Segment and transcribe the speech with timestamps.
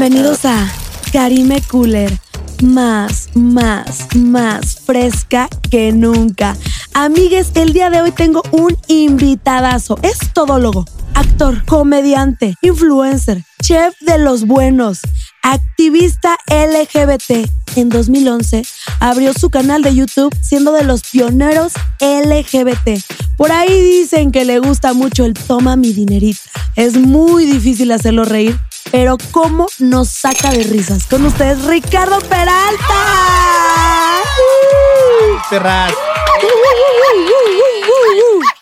[0.00, 0.66] Bienvenidos a
[1.12, 2.10] Karime Cooler.
[2.62, 6.56] Más, más, más fresca que nunca.
[6.94, 9.98] Amigues, el día de hoy tengo un invitadazo.
[10.00, 15.00] Es todólogo, actor, comediante, influencer, chef de los buenos,
[15.42, 17.46] activista LGBT.
[17.76, 18.62] En 2011
[19.00, 23.04] abrió su canal de YouTube siendo de los pioneros LGBT.
[23.36, 26.40] Por ahí dicen que le gusta mucho el toma mi dinerita.
[26.74, 28.58] Es muy difícil hacerlo reír,
[28.90, 31.06] pero cómo nos saca de risas.
[31.06, 32.94] Con ustedes, Ricardo Peralta.
[35.48, 35.92] Ferraz.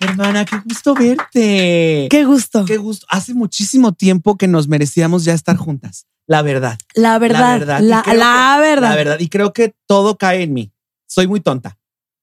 [0.00, 2.08] Hermana, qué gusto verte.
[2.10, 2.64] Qué gusto.
[2.64, 3.06] Qué gusto.
[3.08, 6.06] Hace muchísimo tiempo que nos merecíamos ya estar juntas.
[6.26, 6.78] La verdad.
[6.94, 7.40] La verdad.
[7.40, 7.80] La verdad.
[7.80, 8.88] La, que- verdad.
[8.90, 9.16] La verdad.
[9.20, 10.72] Y creo que todo cae en mí.
[11.06, 11.78] Soy muy tonta.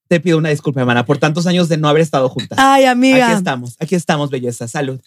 [0.07, 2.59] Te pido una disculpa, hermana, por tantos años de no haber estado juntas.
[2.61, 3.27] Ay, amiga.
[3.27, 4.67] Aquí estamos, aquí estamos, belleza.
[4.67, 5.01] Salud.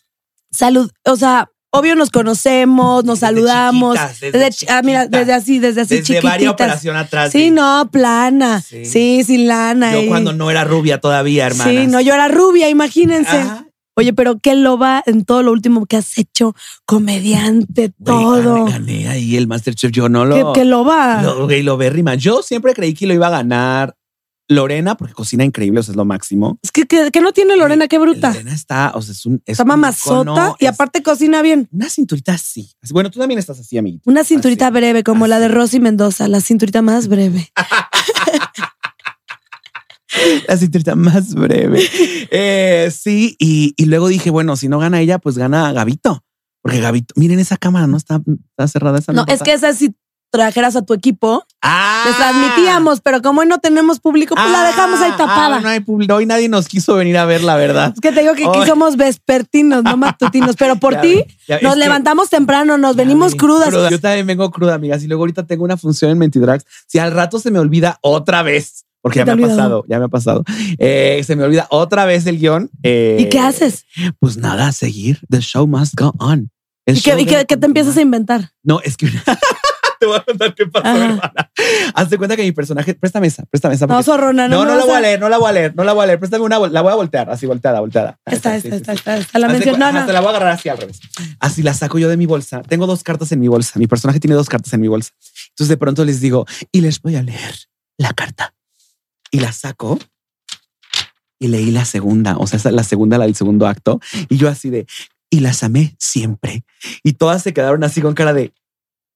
[0.51, 0.91] Salud.
[1.05, 3.95] O sea, obvio nos conocemos, nos Desde saludamos.
[3.97, 7.31] chiquitas, desde Desde ah, mira, desde así, desde así Desde varias operación atrás.
[7.33, 8.61] Sí, de- no, plana.
[8.61, 9.25] Sí, Sí.
[9.25, 9.93] sin lana.
[9.93, 11.71] Yo y- cuando no era rubia todavía, hermana.
[11.71, 13.37] Sí, no, yo era rubia, imagínense.
[13.37, 13.65] Ajá.
[13.97, 16.55] Oye, pero qué loba en todo lo último que has hecho,
[17.03, 18.65] comediante, Güey, todo.
[18.67, 19.91] gané, gané ahí el Masterchef.
[19.91, 20.53] Yo no lo.
[20.55, 21.21] ¿Qué, qué loba?
[21.23, 22.15] Lo, güey, lo bérrima.
[22.15, 23.97] Yo siempre creí que lo iba a ganar
[24.49, 26.59] Lorena porque cocina increíble, o sea, es lo máximo.
[26.63, 28.29] Es que, que, que no tiene Lorena, qué bruta.
[28.29, 29.35] Lorena está, o sea, es un.
[29.45, 31.69] es Está un mamazota icono, y es aparte cocina bien.
[31.71, 32.71] Una cinturita así.
[32.91, 34.09] Bueno, tú también estás así, amiguito.
[34.11, 34.75] Una cinturita Así.
[34.75, 35.49] breve, como la de.
[35.49, 37.51] Rosy Mendoza, la cinturita más breve.
[40.49, 41.83] La cinturita más breve.
[42.31, 46.25] Eh, sí, y, y luego dije, bueno, si no gana ella, pues gana Gabito.
[46.63, 49.13] Porque Gabito, miren esa cámara, no está, está cerrada esa.
[49.13, 49.95] No, es que esa si
[50.31, 54.63] trajeras a tu equipo, ah, les transmitíamos, pero como hoy no tenemos público, pues la
[54.63, 55.57] Ah, dejamos ahí tapada.
[55.57, 56.15] ah, no hay público.
[56.15, 57.93] Hoy nadie nos quiso venir a ver, la verdad.
[57.95, 61.23] Es que te digo que aquí somos vespertinos, no matutinos, pero por ti
[61.63, 63.69] nos que- levantamos temprano, nos venimos crudas.
[63.71, 63.91] cruda.
[63.91, 65.03] Yo también vengo cruda, amigas.
[65.03, 66.65] Y luego ahorita tengo una función en Mentidrags.
[66.87, 69.99] Si al rato se me olvida otra vez, porque ¿Qué ya me ha pasado, ya
[69.99, 70.45] me ha pasado.
[70.79, 72.69] eh, se me olvida otra vez el guion.
[72.83, 73.87] eh, ¿Y qué haces?
[74.21, 75.21] Pues nada, seguir.
[75.31, 76.51] The show must go on.
[76.85, 78.51] El ¿Y qué, show y qué- debe qué te empiezas a inventar?
[78.63, 79.07] No, es que
[79.99, 81.05] te voy a contar qué pasó, Ajá.
[81.05, 81.53] hermana.
[81.95, 83.87] Hazte cuenta que mi personaje, préstame esa, préstame esa.
[83.87, 85.85] No, zorrona, no, no, no, la voy a leer, no la voy a leer, no
[85.85, 86.19] la voy a leer.
[86.19, 88.19] Préstame una, la voy a voltear, así volteada, volteada.
[88.27, 88.69] Sí, esta, sí.
[88.69, 89.59] esta, esta, la no.
[89.59, 91.01] Te la voy a agarrar así al revés.
[91.41, 92.63] Así la saco yo de mi bolsa.
[92.63, 93.79] Tengo dos cartas en mi bolsa.
[93.79, 95.13] Mi personaje tiene dos cartas en mi bolsa.
[95.51, 97.55] Entonces de pronto les digo, y les voy a leer
[97.97, 98.55] la carta.
[99.31, 99.99] Y la saco
[101.39, 104.01] y leí la segunda, o sea, la segunda, la del segundo acto.
[104.29, 104.87] Y yo así de,
[105.31, 106.65] y las amé siempre.
[107.03, 108.53] Y todas se quedaron así con cara de,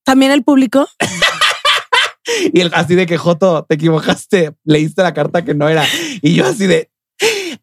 [0.05, 0.89] También el público.
[2.53, 5.85] y el- así de que Joto, te equivocaste, leíste la carta que no era.
[6.23, 6.91] Y yo así de,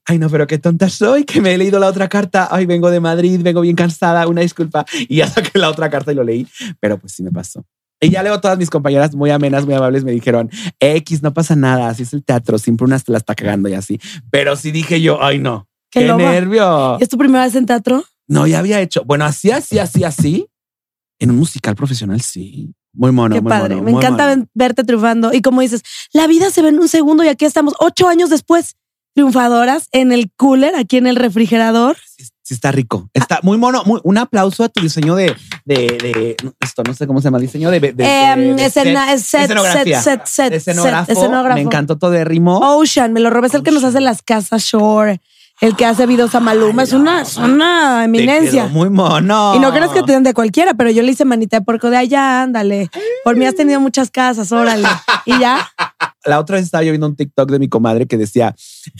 [0.05, 2.47] ay no, pero qué tonta soy, que me he leído la otra carta.
[2.51, 4.85] Ay, vengo de Madrid, vengo bien cansada, una disculpa.
[5.07, 6.47] Y ya saqué la otra carta y lo leí,
[6.79, 7.65] pero pues sí me pasó.
[8.01, 11.57] Y ya luego todas mis compañeras muy amenas, muy amables me dijeron, X, no pasa
[11.57, 13.99] nada, así es el teatro, siempre una te la está cagando y así.
[14.31, 16.97] Pero sí dije yo, ay no, Qué qué, nervio.
[16.99, 18.05] ¿Es tu primera vez en teatro?
[18.27, 20.47] No, ya había hecho, bueno, así, así, así, así.
[21.19, 22.73] En un musical profesional, sí.
[22.93, 23.75] Muy mono, Qué muy padre.
[23.75, 24.47] mono, Me muy encanta mono.
[24.53, 25.31] verte triunfando.
[25.33, 25.81] Y como dices,
[26.13, 28.75] la vida se ve en un segundo y aquí estamos ocho años después,
[29.13, 31.97] triunfadoras en el cooler, aquí en el refrigerador.
[32.17, 33.09] Sí, sí está rico.
[33.13, 33.83] Está muy mono.
[33.85, 35.35] Muy, un aplauso a tu diseño de,
[35.65, 39.15] de, de- esto no sé cómo se llama, diseño de, de, de- Em, escena- set,
[39.15, 40.01] es set, escenografía.
[40.01, 41.55] set, set, set, set, escenógrafo.
[41.55, 42.59] Me encantó todo de ritmo.
[42.59, 45.21] Ocean, me lo robé, es el que nos hace las casas Shore,
[45.61, 48.63] el que hace videos a Maluma, es una, es una Te eminencia.
[48.63, 49.53] quedó muy mono.
[49.55, 51.89] Y no crees que te den de cualquiera, pero yo le hice manita de porco
[51.89, 52.89] de allá, ándale.
[53.23, 54.87] Por mí has tenido muchas casas, órale.
[55.25, 55.67] Y ya,
[56.25, 58.55] La otra vez estaba yo viendo un TikTok de mi comadre que decía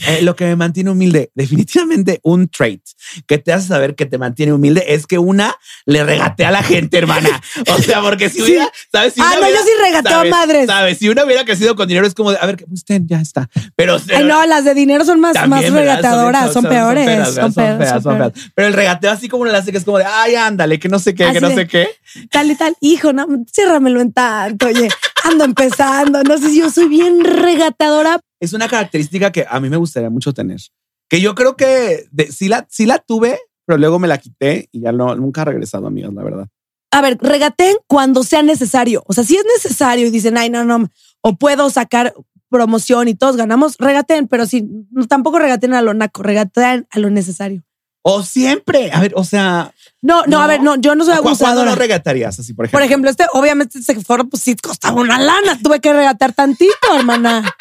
[0.06, 1.30] eh, lo que me mantiene humilde.
[1.34, 2.82] Definitivamente un trait
[3.26, 5.54] que te hace saber que te mantiene humilde es que una
[5.86, 7.28] le regatea a la gente, hermana.
[7.68, 9.14] O sea, porque si hubiera, ¿sabes?
[9.14, 10.30] Si Ah, una no, yo hubiera- sí regateo a ¿sabes?
[10.30, 10.66] madres.
[10.66, 10.98] ¿Sabes?
[10.98, 13.48] Si una hubiera crecido con dinero es como de, a ver, que pues ya está.
[13.76, 15.96] Pero, ay no, las de dinero son más, También, más ¿verdad?
[15.96, 17.04] regateadoras, son, peores.
[17.06, 18.32] feas, Son, peores, feas, son feas.
[18.54, 20.98] Pero el regateo así como le hace que es como de, ay, ándale, que no
[20.98, 21.88] sé qué, Así que no de- sé qué.
[22.30, 22.74] Tal y tal.
[22.80, 24.88] Hijo, no, ciérramelo en tanto, oye.
[25.24, 26.22] Ando empezando.
[26.22, 28.20] No sé si yo soy bien regatadora.
[28.40, 30.60] Es una característica que a mí me gustaría mucho tener.
[31.08, 34.68] Que yo creo que de- sí, la, sí la tuve, pero luego me la quité
[34.72, 36.46] y ya no, nunca ha regresado, amigas, la verdad.
[36.92, 39.02] A ver, regateen cuando sea necesario.
[39.06, 40.88] O sea, si es necesario y dicen, ay, no, no,
[41.22, 42.14] o puedo sacar
[42.48, 44.68] promoción y todos ganamos, regateen, pero si
[45.08, 47.62] tampoco regateen a lo naco, regateen a lo necesario.
[48.02, 48.90] O siempre.
[48.92, 49.72] A ver, o sea.
[50.02, 50.40] No, no, No.
[50.42, 51.70] a ver, no, yo no soy ¿cu- ¿Cuándo abusadora.
[51.70, 52.78] no regatarías así, por ejemplo?
[52.78, 55.58] Por ejemplo, este, obviamente, este foro, pues sí costaba una lana.
[55.62, 57.54] Tuve que regatear tantito, hermana.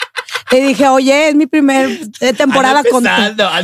[0.52, 1.90] Le dije, oye, es mi primer
[2.22, 3.04] eh, temporada con,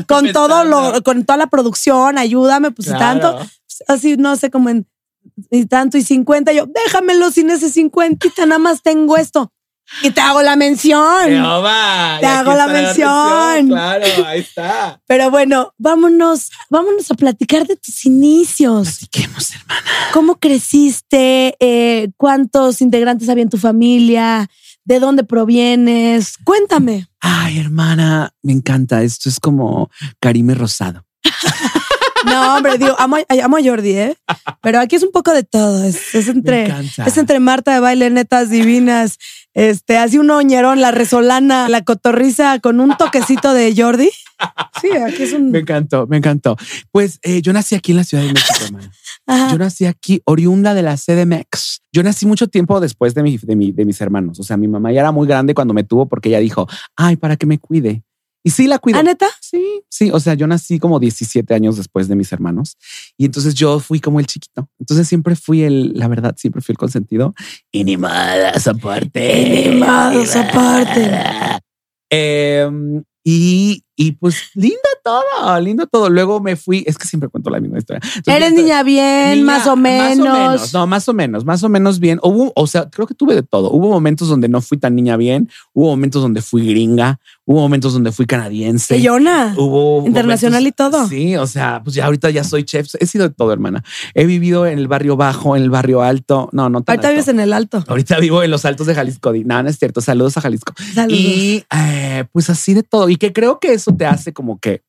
[0.08, 3.00] con todo lo, con toda la producción, ayúdame, pues Claro.
[3.22, 3.50] tanto.
[3.88, 4.86] Así, no sé, como en
[5.52, 6.52] y tanto y 50.
[6.54, 9.52] Yo, déjamelo sin ese 50, nada más tengo esto.
[10.02, 11.28] Y te hago la mención.
[11.28, 13.68] Jehová, Te hago la mención.
[13.68, 15.00] Claro, ahí está.
[15.08, 18.98] Pero bueno, vámonos, vámonos a platicar de tus inicios.
[19.00, 19.82] Platiquemos, hermana.
[20.14, 21.56] ¿Cómo creciste?
[21.60, 24.50] Eh, ¿Cuántos integrantes había en tu familia?
[24.84, 26.36] ¿De dónde provienes?
[26.44, 27.08] Cuéntame.
[27.20, 29.02] Ay, hermana, me encanta.
[29.02, 29.90] Esto es como
[30.20, 31.06] Karime Rosado.
[32.42, 34.16] No, hombre, digo, amo, a- amo a Jordi, ¿eh?
[34.62, 35.84] Pero aquí es un poco de todo.
[35.84, 36.66] Es, entre,
[37.06, 39.18] es entre Marta de baile, netas divinas,
[39.54, 44.10] este, así un oñerón, la resolana, la cotorriza con un toquecito de Jordi.
[44.82, 45.52] Sí, aquí es un.
[45.52, 46.58] Me encantó, me encantó.
[46.92, 48.92] Pues eh, yo nací aquí en la Ciudad de México, hermana.
[49.28, 49.52] Ajá.
[49.52, 51.82] Yo nací aquí, oriunda de la CDMX.
[51.94, 54.40] Yo nací mucho tiempo después de, mi, de, mi- de mis hermanos.
[54.40, 56.68] O sea, mi mamá ya era muy grande cuando me tuvo porque ella dijo,
[56.98, 58.04] ay, para que me cuide.
[58.46, 59.00] Y sí la cuidó.
[59.00, 59.26] ¿Ah, neta?
[59.42, 60.12] Sí, sí.
[60.14, 62.78] O sea, yo nací como 17 años después de mis hermanos
[63.18, 64.70] y entonces yo fui como el chiquito.
[64.80, 67.34] Entonces siempre fui el, la verdad, siempre fui el consentido.
[67.72, 69.66] Y ni más aparte.
[69.72, 71.10] Ni más aparte.
[72.12, 76.10] Em, y, y pues lindo todo, lindo todo.
[76.10, 78.02] Luego me fui, es que siempre cuento la misma historia.
[78.04, 80.74] Entonces, Eres niña bien, Niña, más o menos.
[80.74, 82.20] No, más o menos, más o menos bien.
[82.24, 83.72] Hubo, o sea, creo que tuve de todo.
[83.72, 87.94] Hubo momentos donde no fui tan niña bien, hubo momentos donde fui gringa, hubo momentos
[87.94, 89.02] donde fui canadiense.
[89.02, 89.54] Yona.
[89.58, 91.08] Hubo Internacional momentos- y todo.
[91.08, 92.88] Sí, o sea, pues ya ahorita ya soy chef.
[93.00, 93.84] He sido de todo, hermana.
[94.14, 96.50] He vivido en el barrio bajo, en el barrio alto.
[96.52, 97.16] No, no tan Ahorita alto.
[97.16, 97.84] vives en el alto.
[97.88, 99.32] Ahorita vivo en los altos de Jalisco.
[99.46, 100.02] No, no es cierto.
[100.02, 100.74] Saludos a Jalisco.
[100.94, 101.18] Saludos.
[101.20, 103.10] Y eh, pues así de todo.
[103.10, 104.84] Y que creo que eso te hace como que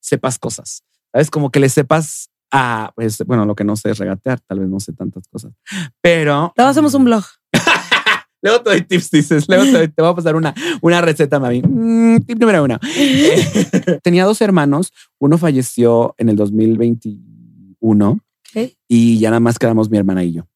[0.00, 0.82] sepas cosas.
[1.12, 1.30] ¿Sabes?
[1.30, 4.40] Como que le sepas a, pues, bueno, lo que no sé es regatear.
[4.40, 5.52] Tal vez no sé tantas cosas.
[6.00, 7.24] Pero Luego hacemos un blog.
[8.42, 9.48] luego te doy tips, dices.
[9.48, 11.62] Luego te, doy- te voy a pasar una, una receta, mami.
[11.62, 12.78] Mm, tip número uno.
[12.96, 14.92] Eh, Tenía dos hermanos.
[15.18, 18.70] Uno falleció en el 2021 Ok.
[18.88, 20.46] y ya nada más quedamos mi hermana y yo.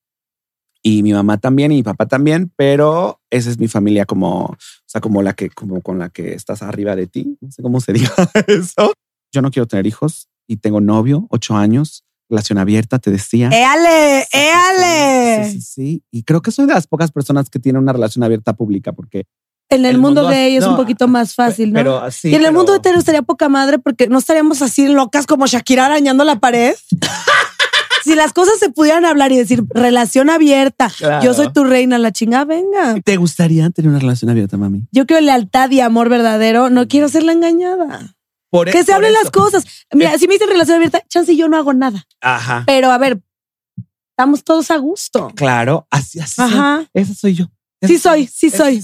[0.87, 4.57] Y mi mamá también y mi papá también, pero esa es mi familia como, o
[4.87, 7.37] sea, como la que, como con la que estás arriba de ti.
[7.41, 8.13] No sé cómo se diga
[8.47, 8.93] eso.
[9.33, 13.51] Yo no quiero tener hijos y tengo novio, ocho años, relación abierta, te decía.
[13.53, 14.21] ¡Éale!
[14.23, 15.45] Sí, sí, ¡Éale!
[15.51, 16.03] Sí, sí, sí.
[16.13, 19.25] Y creo que soy de las pocas personas que tienen una relación abierta pública porque
[19.69, 21.81] En el, El mundo, mundo gay es no, un poquito más fácil, ¿no?
[21.81, 22.29] Pero así.
[22.29, 25.87] y en el mundo hetero estaría poca madre porque no estaríamos así locas como Shakira
[25.87, 26.77] arañando la pared.
[28.07, 31.25] si las cosas se pudieran hablar y decir relación abierta, Claro.
[31.25, 33.01] yo soy tu reina, la chingada, venga.
[33.05, 34.87] ¿Te gustaría tener una relación abierta, mami?
[34.93, 38.15] Yo quiero lealtad y amor verdadero, no quiero ser la engañada.
[38.49, 39.23] Por Que se hablen eso.
[39.23, 39.65] las cosas.
[39.93, 42.07] Mira, si me dicen relación abierta, chance yo no hago nada.
[42.23, 42.63] Ajá.
[42.67, 43.21] Pero a ver,
[44.11, 45.31] estamos todos a gusto.
[45.35, 46.35] Claro, así, así.
[46.37, 46.45] soy.
[46.47, 46.85] Ajá.
[46.95, 47.47] Esa soy yo.
[47.81, 48.83] Esa Sí soy, sí soy.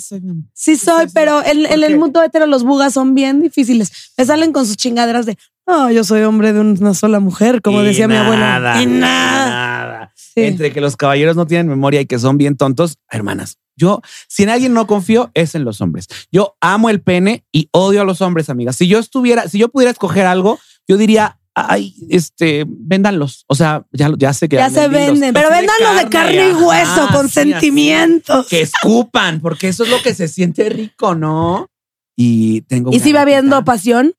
[0.53, 3.91] Sí soy, pero en, en ¿Por el mundo hetero los bugas son bien difíciles.
[4.19, 7.83] Me salen con sus chingaderas de, no, yo soy hombre de una sola mujer, como
[7.83, 8.59] Y decía mi abuela.
[8.61, 9.47] nada, Y nada.
[9.87, 10.13] nada.
[10.15, 10.43] Sí.
[10.43, 13.59] Entre que los caballeros no tienen memoria y que son bien tontos, hermanas.
[13.77, 16.07] Yo, si en alguien no confío, es en los hombres.
[16.31, 18.77] Yo amo el pene y odio a los hombres, amigas.
[18.77, 23.45] Si yo estuviera, si yo pudiera escoger algo, yo diría, ay, este, véndanlos.
[23.47, 26.65] O sea, ya, ya sé que Ya se venden, pero véndanlos de carne y ajá,
[26.67, 28.47] hueso, con sí, sentimientos.
[28.49, 31.69] que escupan, porque eso es lo que se siente rico, ¿no?
[32.17, 32.91] Y tengo.
[32.93, 34.13] Y si va habiendo pasión,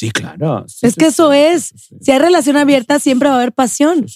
[0.00, 0.64] Sí, claro.
[0.66, 1.74] Sí, Es sí, que eso es.
[2.00, 4.06] si hay relación abierta, siempre va a haber pasión.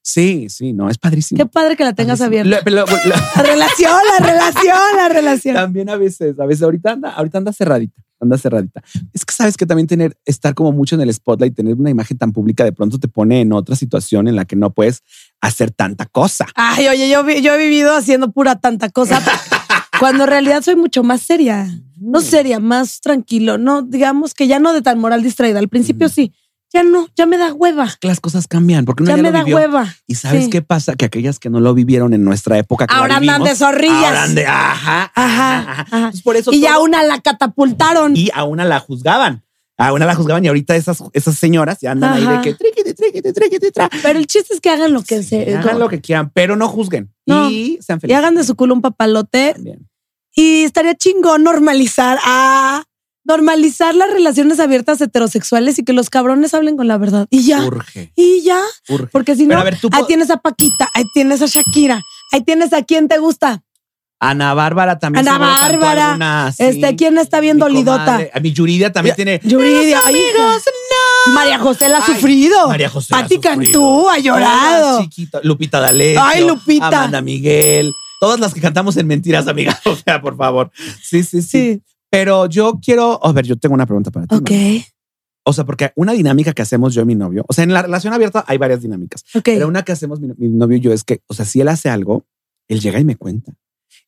[0.00, 1.36] Sí, sí, no, es padrísimo.
[1.36, 2.48] Qué padre que la tengas abierta.
[2.64, 5.54] La relación, la relación, la relación.
[5.54, 8.82] también a veces, a veces, ahorita anda, ahorita anda cerradita, anda cerradita.
[9.12, 12.16] Es que sabes que también tener, estar como mucho en el spotlight, tener una imagen
[12.16, 15.02] tan pública, de pronto te pone en otra situación en la que no puedes
[15.42, 16.46] hacer tanta cosa.
[16.54, 19.20] Ay, oye, yo, yo he vivido haciendo pura tanta cosa
[20.02, 21.66] cuando en realidad soy mucho más seria.
[21.98, 22.22] No Mm.
[22.24, 23.58] seria, más tranquilo.
[23.58, 25.58] No, digamos que ya no de tan moral distraída.
[25.60, 26.32] Al principio sí.
[26.74, 27.88] Ya no, ya me da hueva.
[28.00, 29.56] Que las cosas cambian, porque uno Ya ya, me lo da vivió.
[29.58, 29.94] hueva.
[30.06, 30.50] Y sabes Sí.
[30.50, 30.94] qué pasa?
[30.96, 33.94] Que aquellas que no lo vivieron en nuestra época, que Ahora andan de zorrillas.
[34.04, 38.16] ahora andan de- ajá, Ajá, por eso Y todo- una la catapultaron.
[38.16, 39.44] y a una la juzgaban.
[39.76, 42.94] A una la juzgaban y ahorita esas, esas señoras ya andan ahí de que triquiti,
[42.94, 43.90] triquiti, triquiti, tra.
[44.02, 45.54] Pero el chiste es que hagan lo que se.
[45.56, 47.50] hagan lo que quieran, pero no juzguen No.
[47.50, 48.18] y sean y felices.
[48.18, 49.52] hagan de su culo un papalote.
[49.54, 49.88] También.
[50.34, 52.84] Y estaría chingón normalizar a
[53.24, 57.26] normalizar las relaciones abiertas heterosexuales y que los cabrones hablen con la verdad.
[57.30, 57.62] Y ya.
[57.64, 58.60] Urge, Y ya.
[58.88, 59.06] urge.
[59.12, 62.00] Porque si Pero no, a ver, tú ahí tienes a Paquita, ahí tienes a Shakira,
[62.32, 63.62] ahí tienes a quien te gusta.
[64.18, 65.26] Ana Bárbara también.
[65.26, 66.06] Ana Bárbara.
[66.10, 66.62] alguna, sí.
[66.64, 68.04] Este, ¿quién está bien Mi dolidota?
[68.04, 68.30] comadre.
[68.32, 69.40] A mi Yuridia también tiene.
[69.42, 70.62] Yuridia, ay, amigos,
[71.34, 72.68] María José la ha Ay, sufrido.
[72.68, 73.08] María José.
[73.10, 73.38] Pati.
[73.40, 75.08] Cantú ha llorado.
[75.42, 76.22] Lupita D'Alessio.
[76.22, 76.86] Ay, Lupita.
[76.86, 77.92] Amanda Miguel.
[78.22, 79.76] Todas las que cantamos en mentiras, amiga.
[79.84, 80.70] O sea, por favor.
[81.02, 81.48] Sí, sí, sí.
[81.48, 81.82] Sí.
[82.08, 83.18] Pero yo quiero.
[83.26, 84.36] A ver, yo tengo una pregunta para ti.
[84.36, 84.50] Ok.
[85.44, 87.82] O sea, porque una dinámica que hacemos yo y mi novio, o sea, en la
[87.82, 89.42] relación abierta hay varias dinámicas, Ok.
[89.44, 91.66] pero una que hacemos mi, mi novio y yo es que, o sea, si él
[91.66, 92.24] hace algo,
[92.68, 93.52] él llega y me cuenta.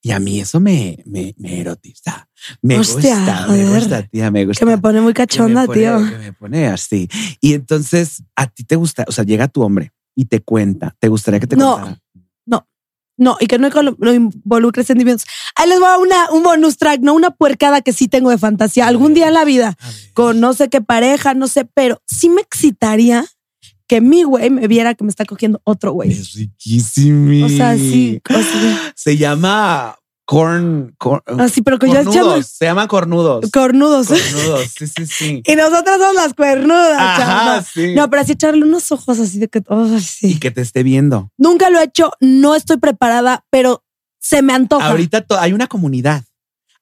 [0.00, 2.28] Y a mí eso me, me, me erotiza.
[2.62, 4.60] Me Hostia, gusta, me gusta, tía, me gusta.
[4.64, 5.98] que me pone muy cachonda, pone- tío.
[6.08, 7.08] Que me pone así.
[7.40, 10.94] Y entonces a ti te gusta, o sea, llega tu hombre y te cuenta.
[11.00, 11.72] ¿Te gustaría que te No.
[11.78, 12.00] contara?
[13.16, 13.68] No, y que no
[14.12, 15.26] involucre sentimientos.
[15.54, 18.38] Ahí les voy a una, un bonus track, no una puercada que sí tengo de
[18.38, 18.88] fantasía.
[18.88, 19.76] Algún día en la vida,
[20.14, 23.24] con no sé qué pareja, no sé, pero sí me excitaría
[23.86, 26.10] que mi güey me viera que me está cogiendo otro güey.
[26.10, 27.46] Es riquísimo.
[27.46, 32.46] O sea, sí, o sea, Se llama corn, corn así, pero que yo echando cornudos.
[32.46, 33.50] Se llaman cornudos.
[33.50, 34.08] cornudos.
[34.08, 34.70] cornudos.
[34.76, 35.42] Sí, sí, sí.
[35.46, 37.94] y nosotras somos las cuernudas, Ajá, sí.
[37.94, 40.32] No, pero así echarle unos ojos así de que, ay, sí.
[40.32, 41.30] Y que te esté viendo.
[41.36, 43.84] Nunca lo he hecho, no estoy preparada, pero
[44.18, 44.88] se me antoja.
[44.88, 46.24] Ahorita hay una comunidad.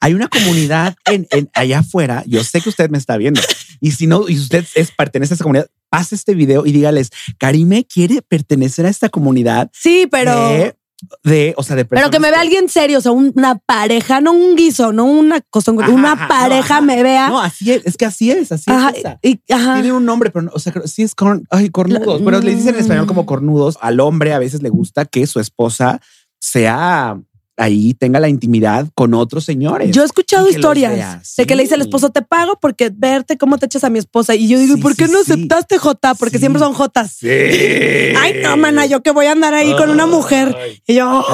[0.01, 2.25] Hay una comunidad en, en- allá afuera.
[2.27, 3.41] Yo sé que usted me está viendo.
[3.81, 7.11] Y si no, y usted es, pertenece a esa comunidad, pase este video y dígales,
[7.39, 10.49] Karime quiere pertenecer a esta comunidad Sí, pero.
[10.49, 10.77] de,
[11.23, 14.33] de, o sea, de Pero que me vea alguien serio, o sea, una pareja, no
[14.33, 17.29] un guiso, no una cosa, Ajá, una ajá, pareja me vea.
[17.29, 18.99] No, así es, es que así es, así ajá, es.
[18.99, 19.19] esa.
[19.23, 19.37] y.
[19.37, 22.55] Tiene un nombre, pero no, o sea, sí es corn, ay, cornudos, La- pero le
[22.55, 23.09] dicen en español mm.
[23.09, 23.79] como cornudos.
[23.81, 26.01] Al hombre a veces le gusta que su esposa
[26.39, 27.21] sea
[27.62, 29.90] ahí, tenga la intimidad con otros señores.
[29.95, 31.81] Yo he escuchado historias de que le dice sí.
[31.81, 34.35] esposo, te pago porque verte cómo te echas a mi esposa.
[34.35, 36.14] Y yo digo, Sí, ¿y por qué sí, no aceptaste J?
[36.16, 36.40] Porque Sí.
[36.40, 37.12] siempre son Jotas.
[37.12, 37.28] Sí.
[37.28, 40.54] Ay, no, mana, yo que voy a andar ahí con una mujer.
[40.61, 41.25] Ay, Y yo,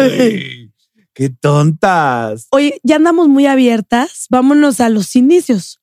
[0.00, 0.70] ay,
[1.14, 2.46] qué tontas.
[2.50, 4.26] oye, ya andamos muy abiertas.
[4.30, 5.78] Vámonos a los inicios.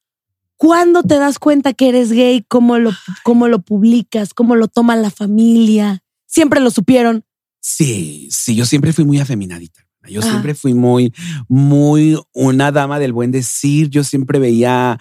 [0.57, 2.43] ¿Cuándo te das cuenta que eres gay?
[2.47, 2.91] ¿Cómo lo,
[3.23, 4.33] cómo lo publicas?
[4.33, 6.03] ¿Cómo lo toma la familia?
[6.25, 7.23] Siempre lo supieron.
[7.61, 9.85] Sí, sí, yo siempre fui muy afeminadita.
[10.09, 11.13] Yo siempre fui muy,
[11.47, 13.89] muy una dama del buen decir.
[13.89, 14.97] Yo siempre veía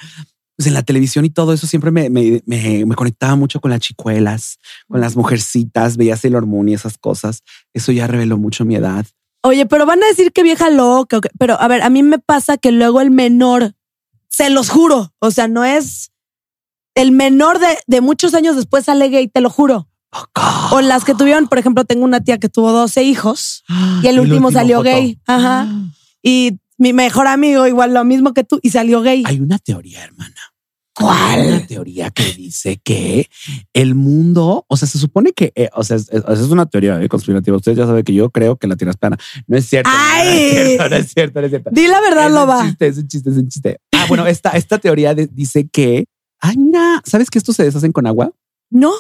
[0.56, 3.70] pues, en la televisión y todo eso, siempre me, me, me- me conectaba mucho con
[3.70, 7.42] las chicuelas, con las mujercitas, veía Sailor Moon y esas cosas.
[7.72, 9.06] Eso ya reveló mucho mi edad.
[9.44, 11.20] Oye, pero van a decir que vieja loca.
[11.38, 13.76] Pero a ver, a mí me pasa que luego el menor,
[14.28, 16.10] se los juro, o sea, no es
[16.96, 19.88] el menor de, de muchos años después sale gay, te lo juro.
[20.72, 23.64] O las que tuvieron, por ejemplo, tengo una tía que tuvo 12 hijos
[24.02, 24.90] y el último salió foto.
[24.90, 25.18] gay.
[25.26, 25.68] Ajá.
[26.22, 29.22] y mi mejor amigo, igual lo mismo que tú, y salió gay.
[29.26, 30.34] Hay una teoría, hermana.
[31.00, 33.28] Hay una teoría que dice que
[33.72, 37.00] el mundo, o sea, se supone que, eh, o sea, es, es- es una teoría
[37.00, 37.56] eh, conspirativa.
[37.56, 39.16] Ustedes ya saben que yo creo que la tierra es plana.
[39.46, 39.90] No es cierto.
[39.92, 40.26] ¡Ay!
[40.26, 41.70] No es cierto, no es cierto, no es cierto.
[41.72, 42.58] Di la verdad, es Loba.
[42.60, 43.80] un chiste, es un chiste, es un chiste.
[43.92, 46.06] Ah, bueno, esta, esta teoría de- dice que,
[46.40, 48.32] ay, mira, ¿sabes que estos se deshacen con agua?
[48.70, 48.92] No.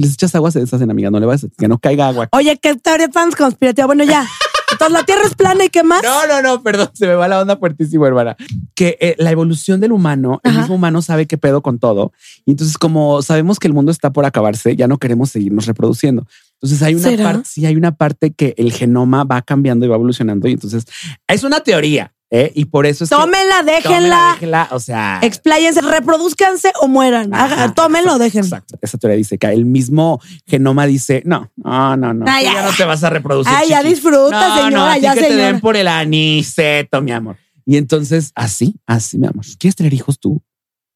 [0.00, 1.10] Les echas agua, se deshacen, amiga.
[1.10, 2.28] No le vas a que no caiga agua.
[2.32, 3.86] Oye, qué teoría tan conspirativa.
[3.86, 4.26] Bueno, ya.
[4.72, 6.02] Entonces la tierra es plana y qué más.
[6.02, 8.36] No, no, no, perdón, se me va la onda fuertísimo, hermana.
[8.74, 12.12] Que eh, la evolución del humano, el mismo humano sabe qué pedo con todo.
[12.46, 16.26] Y entonces, como sabemos que el mundo está por acabarse, ya no queremos seguirnos reproduciendo.
[16.54, 19.96] Entonces hay una parte, sí, hay una parte que el genoma va cambiando y va
[19.96, 20.48] evolucionando.
[20.48, 20.84] Y entonces
[21.26, 22.52] es una teoría, ¿eh?
[22.54, 24.30] Y por eso es que- Tómenla, tómenla, déjenla.
[24.34, 25.18] déjenla, o sea.
[25.22, 27.34] Expláyense, reproduzcanse o mueran.
[27.34, 28.44] Ajá, tómenlo, exacto, dejen.
[28.44, 28.78] Exacto.
[28.80, 32.24] Esa teoría dice que el mismo genoma dice, no, no, no, no.
[32.28, 33.52] Ay, ya no te vas a reproducir.
[33.54, 35.46] Ay, ya disfruta, no, señora, no, a ti ya que te señora.
[35.46, 37.36] den por el aniceto, mi amor.
[37.66, 39.44] Y entonces, así, así, mi amor.
[39.58, 40.42] ¿Quieres tener hijos tú?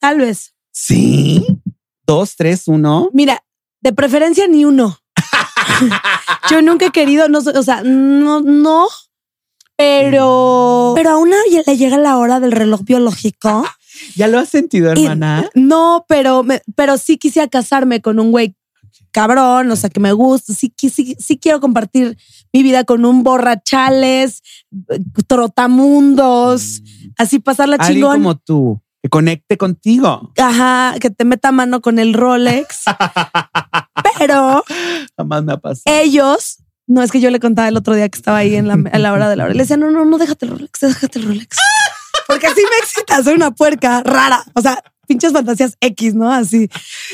[0.01, 0.55] Tal vez.
[0.73, 1.45] Sí.
[2.07, 3.11] Dos, tres, uno.
[3.13, 3.43] Mira,
[3.81, 4.99] de preferencia ni uno.
[6.51, 8.87] Yo nunca he querido, no, o sea, no, no,
[9.77, 13.65] pero, pero a una ya le llega la hora del reloj biológico.
[14.17, 15.49] ¿Ya lo has sentido, Y- hermana?
[15.55, 18.57] no, pero, me- pero sí quisiera casarme con un güey
[19.13, 20.53] cabrón, o sea, que me gusta.
[20.53, 22.17] Sí, sí, sí quiero compartir
[22.53, 24.43] mi vida con un borrachales,
[25.29, 26.83] trotamundos,
[27.17, 28.17] así pasarla Alguien chingón.
[28.17, 30.33] como tú, que conecte contigo.
[30.37, 32.85] Ajá, que te meta mano con el Rolex.
[34.19, 34.65] pero
[35.17, 35.83] Jamás me ha pasado.
[35.97, 38.79] ellos, no es que yo le contaba el otro día que estaba ahí en la,
[38.93, 39.55] a la hora de la hora.
[39.55, 41.57] Le decía, no, no, no, déjate el Rolex, déjate el Rolex.
[42.27, 44.45] Porque así me excita, soy una puerca rara.
[44.55, 46.33] O sea, pinches fantasías X, ¿no?
[46.33, 46.69] Así.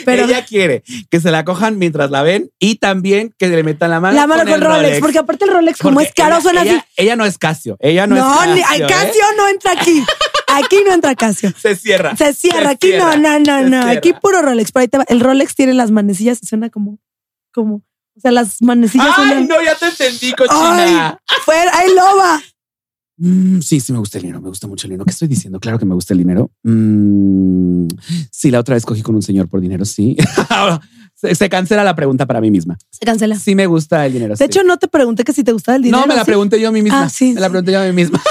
[0.04, 3.90] Pero Ella quiere que se la cojan mientras la ven y también que le metan
[3.90, 6.34] la mano la mano con, el Rolex, porque aparte el Rolex, como Porque es caro,
[6.36, 6.84] ella- suena ella, así.
[6.96, 7.76] Ella no es Casio.
[7.80, 8.86] Ella no, No, es Casio.
[8.86, 8.88] ¿eh?
[8.88, 10.04] Casio no entra aquí.
[10.46, 11.52] Aquí no entra Casio.
[11.60, 12.16] Se cierra.
[12.16, 12.62] Se cierra.
[12.62, 13.86] Se aquí cierra, no, no, no, no.
[13.90, 14.72] Aquí puro Rolex.
[14.72, 15.04] Pero ahí te va.
[15.08, 16.98] El Rolex tiene las manecillas y suena como,
[17.52, 17.82] como,
[18.20, 21.18] o sea, las manecillas Ay, no, ya te entendí, Ay, cochina.
[21.42, 22.42] fue, ay, loba.
[23.16, 25.06] Mm, sí, sí me gusta el dinero, me gusta mucho el dinero.
[25.06, 25.58] ¿Qué estoy diciendo?
[25.58, 26.50] Claro que me gusta el dinero.
[26.62, 27.86] Mm,
[28.30, 30.18] sí, la otra vez cogí con un señor por dinero, sí.
[31.14, 32.76] se, se cancela la pregunta para mí misma.
[32.90, 33.38] Se cancela.
[33.38, 34.34] Sí me gusta el dinero.
[34.34, 36.02] De hecho, no te pregunté que si te gustaba el dinero.
[36.02, 36.26] no, me la ¿sí?
[36.26, 37.04] pregunté yo a mí misma.
[37.04, 38.22] Ah, sí, me la pregunté yo a mí misma.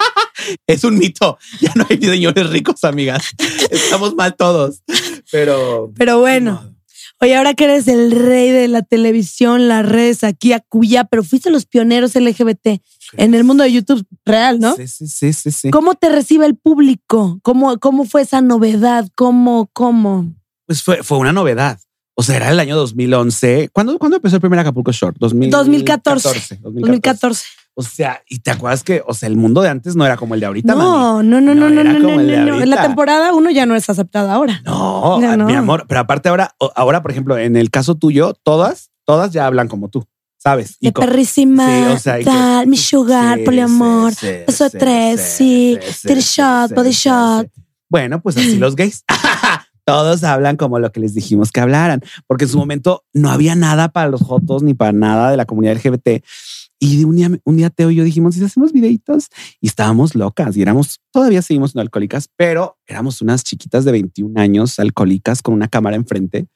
[0.66, 1.36] es un mito.
[1.60, 3.34] Ya no hay señores ricos, amigas.
[3.70, 4.82] Estamos mal todos.
[5.30, 5.92] Pero.
[5.98, 6.62] Pero bueno.
[6.64, 6.77] no.
[7.20, 11.50] Oye, ahora que eres el rey de la televisión, las redes aquí, acuya, pero fuiste
[11.50, 12.80] los pioneros LGBT
[13.14, 14.76] en el mundo de YouTube real, ¿no?
[14.76, 15.50] Sí, sí, sí, sí.
[15.50, 15.70] sí.
[15.70, 17.40] ¿Cómo te recibe el público?
[17.42, 19.08] ¿Cómo, cómo fue esa novedad?
[19.16, 20.32] ¿Cómo, cómo?
[20.66, 21.80] Pues fue, fue una novedad.
[22.14, 23.70] O sea, era el año 2011.
[23.72, 25.16] ¿Cuándo, ¿cuándo empezó el primer Acapulco Short?
[25.18, 26.58] 2014.
[26.60, 26.60] 2014.
[26.62, 27.44] 2014.
[27.78, 30.34] O sea, y te acuerdas que, o sea, el mundo de antes no era como
[30.34, 30.88] el de ahorita, mami.
[30.90, 32.60] No, no, no, no, No, no, no, no, como el de no, no.
[32.60, 34.60] En la temporada uno ya no es aceptada ahora.
[34.64, 35.46] No, no.
[35.46, 35.84] mi amor.
[35.86, 39.90] Pero aparte ahora, ahora, por ejemplo, en el caso tuyo, todas, todas ya hablan como
[39.90, 40.04] tú,
[40.38, 40.76] ¿sabes?
[40.80, 44.64] De Y perrísima, Sí, o sea, y que- tal, mi sugar, Sí, poliamor, sí, sí,
[44.76, 47.46] tres, sí, titty shot, body shot.
[47.88, 49.04] Bueno, pues así los gays.
[49.84, 53.54] Todos hablan como lo que les dijimos que hablaran, porque en su momento no había
[53.54, 56.22] nada para los jotos ni para nada de la comunidad LGBT.
[56.80, 59.28] Y de un día, un día Teo y yo dijimos, ¿y si hacemos videitos?
[59.60, 64.40] Y estábamos locas y éramos, todavía seguimos siendo alcohólicas, pero éramos unas chiquitas de 21
[64.40, 66.46] años alcohólicas con una cámara enfrente.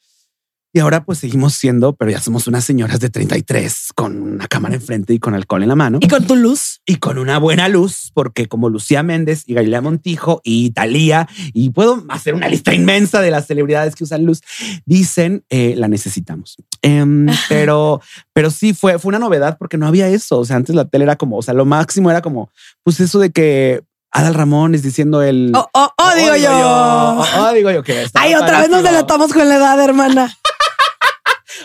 [0.74, 4.74] Y ahora pues seguimos siendo, pero ya somos unas señoras de 33 con una cámara
[4.74, 6.80] enfrente y con alcohol en la mano Y con tu luz.
[6.86, 11.70] y con una buena luz, porque como Lucía Méndez y Galilea Montijo y Talía, y
[11.70, 14.40] puedo hacer una lista inmensa de las celebridades que usan luz,
[14.86, 16.56] dicen eh, la necesitamos.
[16.80, 18.00] Em, pero,
[18.32, 20.38] pero sí fue, fue una novedad porque no había eso.
[20.38, 22.50] O sea, antes la tele era como, o sea, lo máximo era como,
[22.82, 25.52] pues eso de que Adal Ramones diciendo el.
[25.54, 26.50] Oh, oh, oh, digo yo.
[26.52, 30.36] Oh, oh, digo yo que Ay, otra vez nos delatamos con la edad, hermana.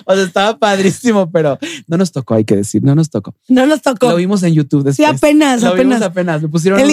[0.09, 3.35] O sea, estaba padrísimo, pero no nos tocó, hay que decir, no nos tocó.
[3.49, 4.09] No nos tocó.
[4.09, 4.95] Lo vimos en YouTube después.
[4.95, 6.01] Sí, apenas, Lo vimos apenas.
[6.11, 6.41] apenas.
[6.43, 6.79] Me pusieron.
[6.79, 6.91] El un-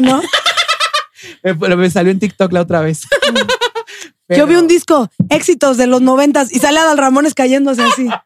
[0.00, 0.20] ¿no?
[1.44, 3.02] Me, pero me salió en TikTok la otra vez.
[4.28, 8.08] Yo vi un disco, éxitos de los noventas, y sale Adal Ramones cayéndose así.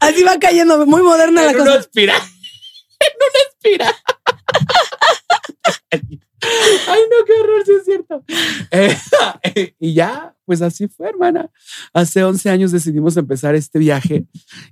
[0.00, 1.80] Así va cayendo, muy moderna la en una cosa.
[1.80, 2.14] espira.
[2.16, 3.96] En una espira.
[6.42, 8.24] Ay, no, qué horror, sí es cierto.
[8.70, 11.50] Eh, y ya, pues así fue, hermana.
[11.92, 14.24] Hace 11 años decidimos empezar este viaje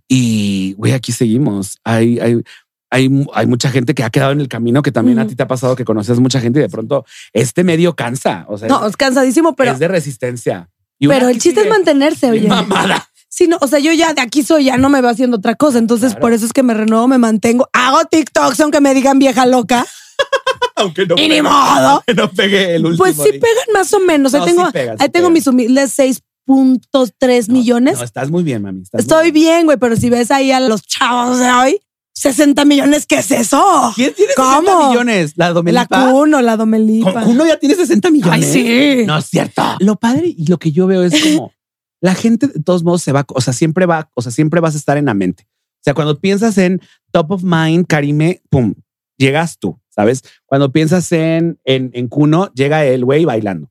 [0.08, 1.78] y, güey, aquí seguimos.
[1.84, 2.42] Hay, hay,
[2.90, 5.30] hay, hay mucha gente que ha quedado en el camino, que también a Ujú.
[5.30, 8.44] ti te ha pasado que conoces mucha gente y de pronto este medio cansa.
[8.48, 10.70] O sea, No, es cansadísimo, pero, es de resistencia.
[10.98, 12.48] Y pero el chiste es mantenerse, oye.
[12.48, 13.08] Mamada.
[13.30, 15.54] Sí, no, o sea, yo ya de aquí soy, ya no me veo haciendo otra
[15.54, 15.78] cosa.
[15.78, 16.20] Entonces, Claro.
[16.22, 17.68] por eso es que me renuevo, me mantengo.
[17.74, 19.86] Hago TikToks, aunque me digan vieja loca.
[20.76, 22.02] Aunque no, Y ni modo.
[22.16, 23.04] no pegue el último.
[23.04, 24.32] Pues sí pegan más o menos.
[24.32, 25.32] No, ahí tengo, sí pegan, sí ahí tengo pegan.
[25.32, 27.98] mis humildes 6.3 No, millones.
[27.98, 28.82] No, estás muy bien, mami.
[28.92, 31.80] Estoy bien, güey, pero si ves ahí a los chavos de hoy,
[32.14, 33.92] 60 millones, ¿qué es eso?
[33.94, 34.60] ¿Quién tiene ¿Cómo?
[34.60, 35.32] 60 millones?
[35.36, 36.10] ¿La La Domelipa?
[36.10, 37.22] Cuno, la Domelipa.
[37.24, 38.44] Cuno ya tiene 60 millones.
[38.46, 39.06] Ay, sí.
[39.06, 39.62] No es cierto.
[39.80, 41.52] Lo padre y lo que yo veo es como
[42.00, 44.74] la gente de todos modos se va, o sea, siempre va, o sea, siempre vas
[44.74, 45.48] a estar en la mente.
[45.48, 46.80] O sea, cuando piensas en
[47.12, 48.74] top of mind, Karime, pum,
[49.16, 50.22] llegas tú, ¿sabes?
[50.46, 53.68] Cuando piensas en, en, en Kuno, llega el güey bailando.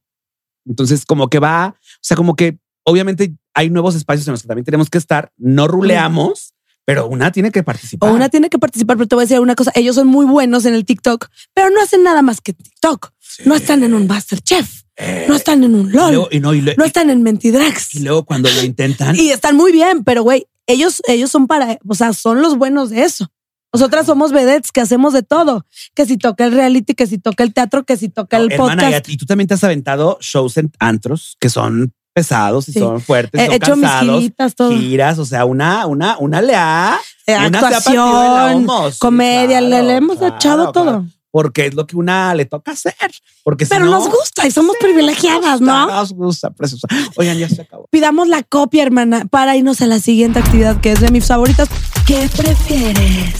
[0.66, 4.48] Entonces, como que va, o sea, como que obviamente hay nuevos espacios en los que
[4.50, 8.12] también tenemos que estar, no ruleamos, pero una tiene que participar.
[8.12, 9.72] O una tiene que participar, pero te voy a decir una cosa.
[9.74, 13.12] Ellos son muy buenos en el TikTok, pero no hacen nada más que TikTok.
[13.46, 14.82] No están en un Masterchef.
[14.98, 16.12] Eh, No están en un y LOL.
[16.12, 17.96] luego, y no, y le- No están en Mentidrags.
[17.96, 21.78] y luego cuando lo intentan, Y están muy bien, pero güey, ellos, ellos son para,
[21.88, 23.32] o sea, son los buenos de eso.
[23.80, 25.66] Nosotras somos vedettes que hacemos de todo.
[25.94, 28.52] Que si toca el reality, que si toca el teatro, que si toca No, el
[28.54, 29.10] hermana, podcast.
[29.10, 32.80] y tú también te has aventado shows en antros que son pesados y Sí.
[32.80, 34.72] son fuertes, He son hecho mis cansados, giritas, todo.
[34.72, 39.62] giras, o sea, una, una, una lea, Eh, una se ha en la actuación, comedia,
[39.62, 41.06] le, claro, le hemos claro, echado todo.
[41.30, 42.96] porque es lo que una le toca hacer,
[43.44, 45.88] porque si Pero no- nos gusta y somos Sí, privilegiadas, nos gusta, ¿no?
[45.94, 46.88] Nos gusta, preciosa.
[47.18, 47.86] Oigan, ya se acabó.
[47.92, 51.70] Pidamos la copia, hermana, para irnos a la siguiente actividad que es de mis favoritas.
[52.08, 53.36] ¿Qué prefieres?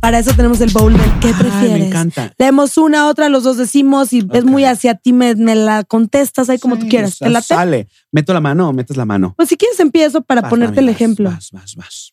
[0.00, 1.78] Para eso tenemos el bowl del ¿qué Ay, prefieres?
[1.78, 2.32] me encanta.
[2.38, 6.48] Leemos una, otra, los dos decimos y es muy hacia ti, me, me la contestas
[6.48, 7.12] ahí como Sí, tú quieras.
[7.12, 7.42] o sea, ¿Te?
[7.42, 7.88] Sale.
[8.10, 9.34] ¿Meto la mano o metes la mano?
[9.36, 11.30] Pues si quieres empiezo para Vas, ponerte mami, el vas, ejemplo.
[11.30, 12.12] Vas, vas, vas.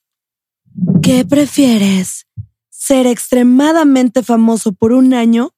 [1.02, 2.26] ¿Qué prefieres?
[2.70, 5.56] ¿Ser extremadamente famoso por un año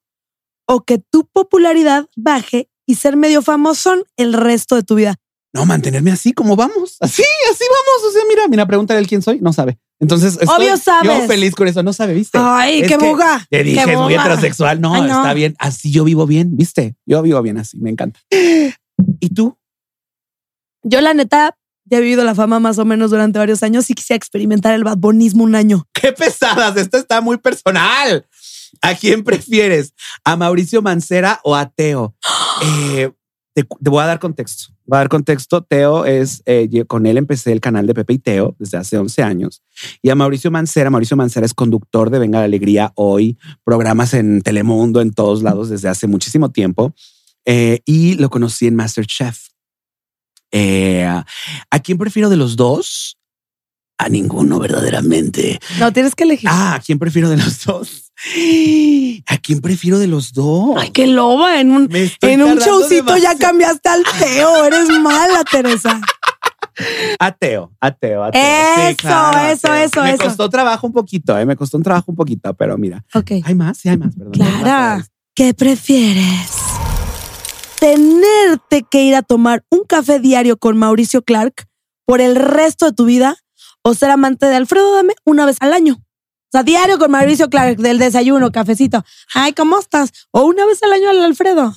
[0.66, 5.16] o que tu popularidad baje y ser medio famosón el resto de tu vida?
[5.52, 6.96] No, mantenerme así como vamos.
[7.00, 8.08] Así, así vamos.
[8.08, 9.40] O sea, mira, mira, pregúntale el quién soy.
[9.40, 9.80] No sabe.
[10.00, 11.08] Entonces, estoy Obvio sabes.
[11.10, 11.82] yo feliz con eso.
[11.82, 12.38] No sabe, ¿viste?
[12.40, 13.46] Ay, Es qué que buga.
[13.50, 14.80] Te dije, qué es muy heterosexual.
[14.80, 15.18] No, Ay, no.
[15.18, 15.54] está bien.
[15.58, 16.96] Así yo vivo bien, ¿viste?
[17.06, 17.78] Yo vivo bien así.
[17.78, 18.18] Me encanta.
[18.30, 19.58] ¿Y tú?
[20.82, 23.94] Yo, la neta, ya he vivido la fama más o menos durante varios años y
[23.94, 25.86] quisiera experimentar el badbonismo un año.
[25.92, 26.76] Qué pesadas.
[26.76, 28.26] Esto está muy personal.
[28.82, 29.92] ¿A quién prefieres?
[30.24, 32.14] ¿A Mauricio Mancera o a Teo?
[32.62, 33.10] Eh,
[33.62, 34.72] te, te voy a dar contexto.
[34.86, 35.62] Voy a dar contexto.
[35.62, 38.98] Teo es, eh, yo- con él empecé el canal de Pepe y Teo desde hace
[38.98, 39.62] 11 años.
[40.02, 44.42] Y a Mauricio Mancera, Mauricio Mancera es conductor de Venga la Alegría hoy, programas en
[44.42, 46.94] Telemundo, en todos lados desde hace muchísimo tiempo.
[47.44, 49.48] Eh, y lo conocí en Masterchef.
[50.52, 53.16] Eh, ¿A quién prefiero de los dos?
[53.98, 55.58] A ninguno verdaderamente.
[55.78, 56.48] No, tienes que elegir.
[56.50, 58.09] Ah, ¿a quién prefiero de los dos?
[59.26, 60.76] ¿A quién prefiero de los dos?
[60.76, 61.60] Ay, qué loba.
[61.60, 64.64] En un, Me en un showcito ya cambiaste al Teo.
[64.64, 66.00] Eres mala, Teresa.
[67.18, 68.40] Ateo, ateo, ateo.
[68.88, 69.08] Eso,
[69.50, 70.24] eso, eso, Me eso.
[70.24, 73.04] costó trabajo un poquito, eh, me costó un trabajo un poquito, pero mira.
[73.14, 73.32] Ok.
[73.44, 74.32] Hay más, sí hay más, perdón.
[74.38, 75.06] más Clara.
[75.34, 76.50] ¿qué prefieres?
[77.78, 81.66] ¿Tenerte que ir a tomar un café diario con Mauricio Clark
[82.06, 83.36] por el resto de tu vida
[83.82, 86.02] o ser amante de Alfredo Dame una vez al año?
[86.50, 89.04] O sea, diario con Mauricio Clark del desayuno, cafecito.
[89.34, 90.10] Ay, ¿cómo estás?
[90.32, 91.76] O una vez al año al Alfredo.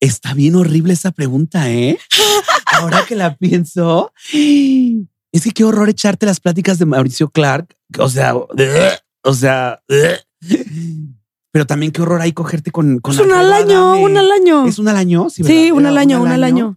[0.00, 1.96] Está bien horrible esa pregunta, ¿eh?
[2.66, 7.76] Ahora que la pienso, es que qué horror echarte las pláticas de Mauricio Clark.
[7.96, 9.80] O sea, o sea,
[11.52, 14.66] pero también qué horror ahí cogerte con, con Es una al año, una al año.
[14.66, 15.30] ¿Es una al año?
[15.30, 16.76] Sí, Sí, una al año, una al año.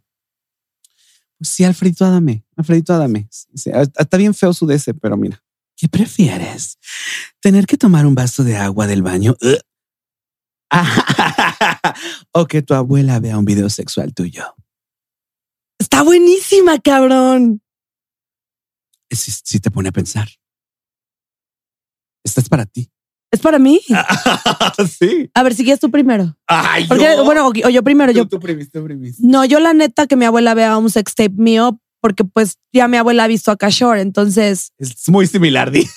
[1.39, 3.27] Pues sí, Alfredito Adame, Alfredito Adame.
[3.31, 5.41] Sí, Está bien feo su DC, pero mira.
[5.77, 6.77] ¿Qué prefieres?
[7.41, 9.35] ¿Tener que tomar un vaso de agua del baño?
[12.33, 14.55] O que tu abuela vea un video sexual tuyo.
[15.79, 17.61] Está buenísima, cabrón.
[19.09, 20.27] Si, si te pone a pensar.
[22.25, 22.89] Esta es para ti.
[23.31, 23.81] Es para mí.
[24.99, 25.29] sí.
[25.33, 26.37] A ver, si quieres tú primero.
[26.47, 27.23] Ay, Porque, yo.
[27.23, 28.87] bueno, o, o yo primero, yo Tú, primiste, tú.
[29.19, 32.87] No, yo la neta que mi abuela vea un sex tape mío, porque pues ya
[32.87, 35.87] mi abuela ha visto a Cashore, entonces Es muy similar, Di.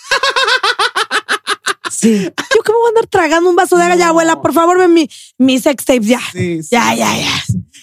[1.90, 2.24] sí.
[2.24, 4.88] Yo cómo voy a andar tragando un vaso de agua ya, abuela, por favor, ve
[4.88, 6.20] mi, mi sex tape ya.
[6.32, 6.68] Sí, sí.
[6.70, 7.30] Ya, ya, ya.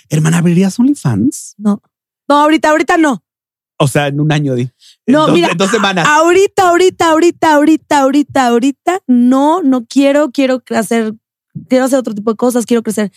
[0.10, 1.54] Hermana, ¿abrirías OnlyFans?
[1.60, 1.84] No.
[2.28, 3.24] No, ahorita, ahorita no.
[3.78, 4.64] O sea, en un año, Di.
[5.06, 6.08] En No, dos- mira, En dos semanas.
[6.08, 11.14] Ahorita, ahorita, ahorita, ahorita, ahorita, ahorita, no, no quiero, quiero hacer,
[11.70, 13.12] quiero hacer otro tipo de cosas, quiero crecer.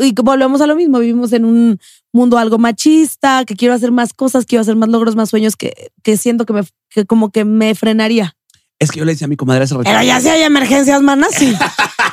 [0.00, 1.78] Y volvemos a lo mismo, vivimos en un
[2.16, 5.92] mundo algo machista, que quiero hacer más cosas, quiero hacer más logros, más sueños que,
[6.02, 8.36] que siento que me, que como que me frenaría.
[8.78, 9.90] Es que yo le decía a mi comadre hace ratito.
[9.90, 11.54] Pero ya si hay emergencias, manas, sí.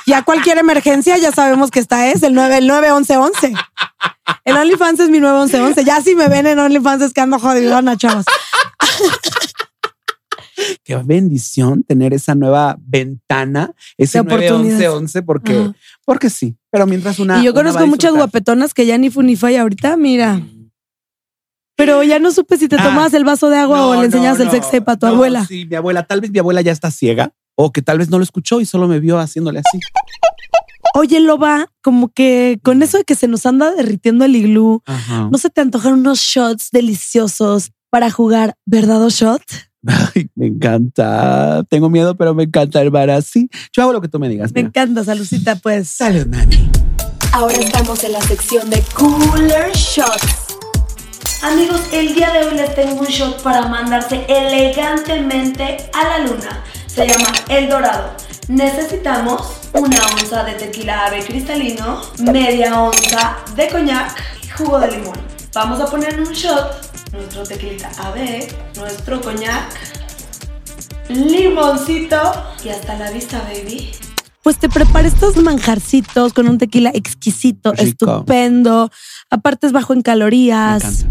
[0.05, 3.53] Ya cualquier emergencia ya sabemos que esta es el 9, el 91111.
[4.43, 5.85] El OnlyFans es mi 91111.
[5.85, 8.25] Ya si me ven en OnlyFans es que ando jodidona, chavos.
[10.83, 14.79] Qué bendición tener esa nueva ventana, ese De oportunidades.
[14.79, 15.73] 911 porque, Ajá.
[16.05, 16.55] Porque sí.
[16.71, 17.39] Pero mientras una.
[17.39, 20.41] y yo una conozco muchas guapetonas que ya ni funify ahorita, mira.
[21.75, 22.83] Pero ya no supe si te Ah.
[22.83, 25.05] tomabas el vaso de agua No, o le enseñabas no, el sex tape a tu
[25.07, 25.45] No, abuela.
[25.45, 26.03] Sí, mi abuela.
[26.03, 28.65] Tal vez mi abuela ya está ciega o que tal vez no lo escuchó y
[28.65, 29.79] solo me vio haciéndole así.
[30.95, 35.27] Oye, Loba, como que con eso de que se nos anda derritiendo el iglú, Ajá.
[35.31, 39.41] ¿no se te antojan unos shots deliciosos para jugar verdad o shot?
[40.15, 41.63] Ay, me encanta.
[41.69, 43.49] Tengo miedo, pero me encanta el bar así.
[43.73, 44.51] Yo hago lo que tú me digas.
[44.53, 44.69] Me mira.
[44.69, 45.89] encanta, Salucita, pues.
[45.89, 46.69] Salud, mami.
[47.33, 50.43] Ahora estamos en la sección de Cooler Shots.
[51.41, 56.63] Amigos, el día de hoy les tengo un shot para mandarse elegantemente a la luna.
[56.85, 58.11] Se llama El Dorado.
[58.47, 59.41] Necesitamos
[59.73, 65.17] una onza de tequila ave cristalino, media onza de coñac y jugo de limón.
[65.53, 69.71] Vamos a poner un shot nuestro tequilita ave, nuestro coñac,
[71.09, 72.17] limoncito
[72.65, 73.91] y hasta la vista, baby.
[74.41, 77.83] Pues te preparé estos manjarcitos con un tequila exquisito, Rico.
[77.83, 78.91] estupendo.
[79.29, 81.05] Aparte es bajo en calorías.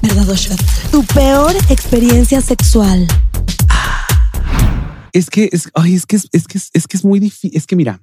[0.00, 0.58] Verdad shot.
[0.90, 3.06] Tu peor experiencia sexual.
[5.12, 7.50] Es que es, ay, es que es, es que es, es que es muy difícil.
[7.54, 8.00] Es que mira,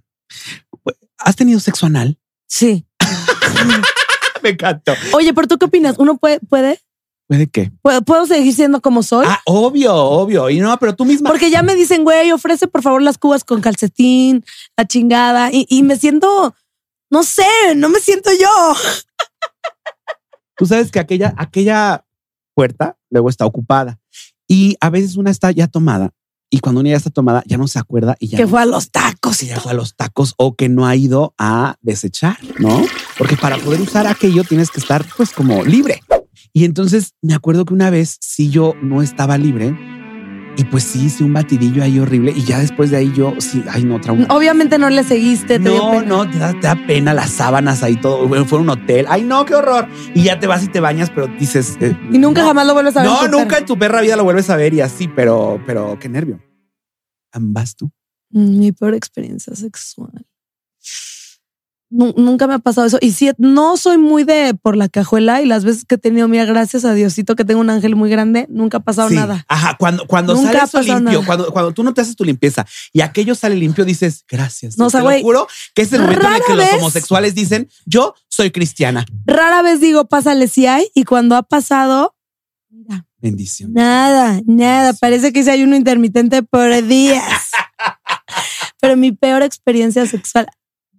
[1.17, 2.19] ¿has tenido sexo anal?
[2.47, 2.85] Sí.
[4.43, 4.93] Me encantó.
[5.13, 5.95] Oye, pero tú qué opinas?
[5.97, 6.79] ¿Uno puede, puede?
[7.27, 7.71] ¿Puede qué?
[7.81, 9.25] ¿Puedo, puedo seguir siendo como soy?
[9.27, 10.49] Ah, obvio, obvio.
[10.49, 11.29] Y no, pero tú misma.
[11.29, 14.45] Porque ya me dicen, güey, ofrece por favor las cubas con calcetín,
[14.77, 15.51] la chingada.
[15.51, 16.55] Y, y me siento,
[17.11, 17.43] no sé,
[17.75, 18.73] no me siento yo.
[20.55, 22.05] Tú sabes que aquella, aquella
[22.55, 23.99] puerta luego está ocupada
[24.47, 26.11] y a veces una está ya tomada
[26.49, 28.61] y cuando una ya está tomada ya no se acuerda y ya que no- fue
[28.61, 29.43] a los tacos.
[29.43, 32.83] y ya fue a los tacos o que no ha ido a desechar, ¿no?
[33.17, 36.01] Porque para poder usar aquello tienes que estar pues como libre.
[36.53, 39.75] Y entonces me acuerdo que una vez sí yo no estaba libre
[40.59, 43.63] y pues sí hice un batidillo ahí horrible y ya después de ahí yo sí,
[43.69, 44.25] ay no, trauma.
[44.31, 45.59] Obviamente no le seguiste.
[45.59, 48.27] te No, no, te da, te da pena las sábanas ahí todo.
[48.27, 49.05] Bueno, fue un hotel.
[49.07, 49.87] Ay, no, qué horror.
[50.15, 51.77] Y ya te vas y te bañas, pero dices.
[51.79, 52.47] eh, Y nunca no.
[52.47, 53.11] jamás lo vuelves a ver.
[53.11, 53.57] No, nunca perra.
[53.59, 56.41] en tu perra vida lo vuelves a ver y así, pero, pero qué nervio.
[57.31, 57.91] Ambas tú.
[58.31, 60.25] Mm, Mi peor experiencia sexual.
[61.89, 62.97] Nu- nunca me ha pasado eso.
[63.01, 66.27] Y sí, no soy muy de por la cajuela y las veces que he tenido,
[66.27, 69.15] mira, gracias a Diosito que tengo un ángel muy grande, nunca ha pasado Sí.
[69.15, 69.45] nada.
[69.47, 71.25] Ajá, cuando, cuando Nunca sale eso limpio, nada.
[71.25, 74.77] cuando, cuando tú no te haces tu limpieza y aquello sale limpio, dices, gracias.
[74.77, 74.95] No, Dios".
[74.95, 77.35] o sea, Te lo juro que es el momento en el que vez- los homosexuales
[77.35, 79.05] dicen, yo soy cristiana.
[79.25, 82.15] Rara vez digo, pásale si hay, y cuando ha pasado,
[82.69, 83.73] mira, Bendición.
[83.73, 84.93] nada, nada.
[84.93, 87.23] Parece que hice ayuno intermitente por días.
[88.79, 90.47] Pero mi peor experiencia sexual,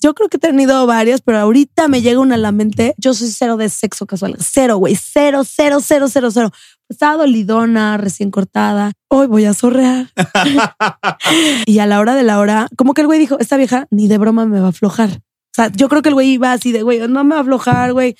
[0.01, 2.95] yo creo que he tenido varias, pero ahorita me llega una a la mente.
[2.99, 6.51] Yo soy cero de sexo casual, cero, güey, cero, cero, cero, cero, cero.
[6.89, 8.93] Estaba dolidona, recién cortada.
[9.09, 10.11] Hoy voy a zorrear.
[11.67, 14.09] y a la hora de la hora, como que el güey dijo, esta vieja ni
[14.09, 15.11] de broma me va a aflojar.
[15.11, 17.43] O sea, yo creo que el güey iba así de, güey, no me va a
[17.43, 18.17] aflojar, güey.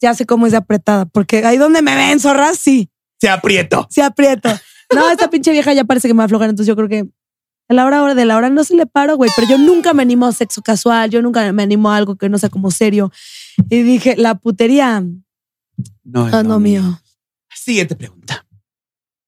[0.00, 3.86] Ya sé cómo es de apretada, porque ahí donde me ven zorras, sí, Se aprieto.
[3.90, 4.48] sí aprieto.
[4.94, 7.06] No, esta pinche vieja ya parece que me va a aflojar, entonces yo creo que
[7.70, 9.94] a la hora hora de la hora no se le paro, güey, pero yo nunca
[9.94, 12.70] me animo a sexo casual, yo nunca me animo a algo que no sea como
[12.72, 13.12] serio.
[13.70, 15.04] Y dije, la putería,
[16.04, 16.82] No, es lo no mío.
[17.54, 18.44] Siguiente pregunta.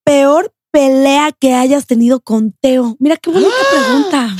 [0.05, 2.97] Peor pelea que hayas tenido con Teo.
[2.99, 4.37] Mira qué bonita pregunta.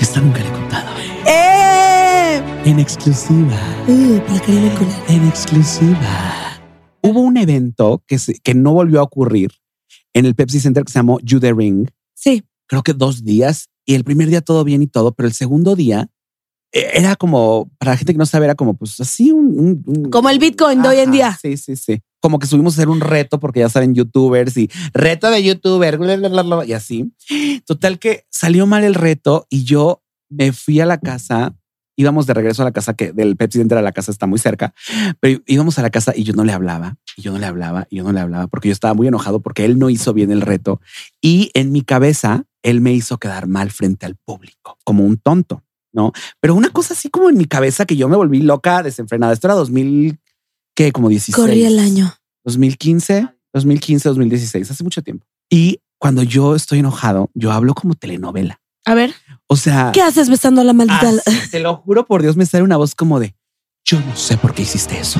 [0.00, 0.88] Esta nunca le he contado.
[1.26, 2.42] ¡Eh!
[2.64, 3.56] En exclusiva.
[3.88, 4.94] Uh, para Karime Cooler.
[5.08, 6.60] En exclusiva.
[7.02, 9.50] Hubo un evento que, se- que no volvió a ocurrir
[10.12, 11.88] en el Pepsi Center que se llamó You the Ring.
[12.20, 13.68] Sí, Creo que dos días.
[13.86, 16.10] Y el primer día todo bien y todo, pero el segundo día
[16.72, 19.46] eh, era como, para la gente que no sabe, era como pues así un...
[19.58, 21.38] un- un- como el Bitcoin de hoy en día.
[21.40, 22.00] Sí, sí, sí.
[22.20, 25.96] Como que subimos a hacer un reto porque ya saben youtubers y reto de youtuber
[25.96, 27.10] bla, bla, bla, bla, y así.
[27.64, 31.56] Total que salió mal el reto y yo me fui a la casa.
[31.98, 34.38] Íbamos de regreso a la casa que del Pepsi Center a la casa está muy
[34.38, 34.72] cerca,
[35.18, 37.88] pero íbamos a la casa y yo no le hablaba y yo no le hablaba
[37.90, 40.30] y yo no le hablaba porque yo estaba muy enojado porque él no hizo bien
[40.30, 40.80] el reto
[41.20, 45.64] y en mi cabeza él me hizo quedar mal frente al público como un tonto,
[45.92, 46.12] no?
[46.40, 49.32] Pero una cosa así como en mi cabeza que yo me volví loca, desenfrenada.
[49.32, 50.20] Esto era 2000,
[50.76, 51.34] que como 16.
[51.34, 52.14] Corrí el año.
[52.44, 55.26] 2015, 2015, 2016, hace mucho tiempo.
[55.50, 58.60] Y cuando yo estoy enojado, yo hablo como telenovela.
[58.84, 59.14] A ver,
[59.48, 61.08] O sea, ¿qué haces besando a la maldita?
[61.26, 63.34] así, te lo juro por Dios, me sale una voz como de
[63.84, 65.18] yo no sé por qué hiciste eso.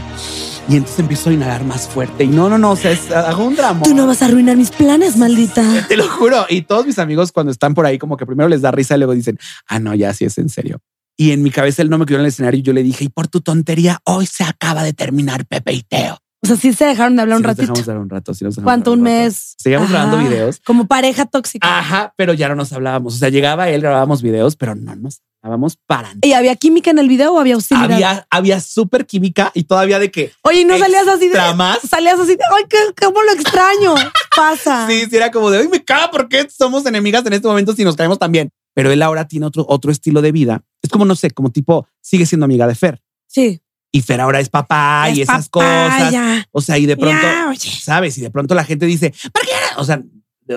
[0.69, 2.25] Y entonces empiezo a inhalar más fuerte.
[2.25, 3.83] Y no, no, no, o sea, es- hago un drama.
[3.85, 5.65] Tú no vas a arruinar mis planes, maldita.
[5.89, 6.45] Te lo juro.
[6.51, 8.99] Y todos mis amigos cuando están por ahí, como que primero les da risa y
[8.99, 9.39] luego dicen,
[9.69, 10.81] ah, no, ya sí es en serio.
[11.17, 13.05] Y en mi cabeza él no me quedó en el escenario y yo le dije,
[13.05, 16.19] y por tu tontería, hoy se acaba de terminar Pepe y Teo.
[16.41, 18.01] O sea, sí se dejaron de hablar Sí un nos ratito.
[18.01, 18.33] un rato.
[18.35, 18.93] sí nos dejamos ¿Cuánto?
[18.93, 19.55] Un mes.
[19.59, 20.61] Seguíamos grabando videos.
[20.65, 21.79] Como pareja tóxica.
[21.79, 23.15] Ajá, pero ya no nos hablábamos.
[23.15, 26.21] O sea, llegaba él, grabábamos videos, pero no nos hablábamos para nada.
[26.23, 27.91] ¿Y había química en el video o había hostilidad?
[27.93, 31.55] Había, había súper química y todavía de que Oye, ¿y no salías así de.
[31.55, 31.81] más.
[31.81, 32.43] Salías así de.
[32.57, 33.95] Ay, qué, cómo lo extraño.
[34.37, 34.87] Pasa.
[34.89, 37.83] Sí, sí, era como de, hoy me caga porque somos enemigas en este momento si
[37.83, 38.51] nos caemos tan bien.
[38.75, 40.63] Pero él ahora tiene otro, otro estilo de vida.
[40.83, 43.03] Es como, no sé, como tipo, sigue siendo amiga de Fer.
[43.27, 43.61] Sí.
[43.93, 46.13] Y Fer ahora es papá y Es esas papá, cosas.
[46.13, 46.47] ya.
[46.53, 47.71] O sea, y de pronto, Ya, oye.
[47.83, 48.19] ¿sabes?
[48.19, 49.51] Y de pronto la gente dice, ¿por qué?
[49.79, 50.03] O sea,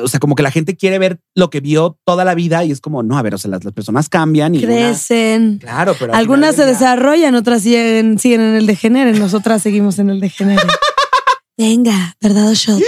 [0.04, 2.72] o sea, como que la gente quiere ver lo que vio toda la vida y
[2.72, 5.58] es como, no, a ver, o sea, las, las personas cambian y una- Crecen.
[5.60, 9.12] claro, pero al Algunas se desarrollan, otras siguen, siguen en el degenere.
[9.20, 10.62] Nosotras seguimos en el degenere.
[11.58, 12.82] Venga, ¿verdad o shot?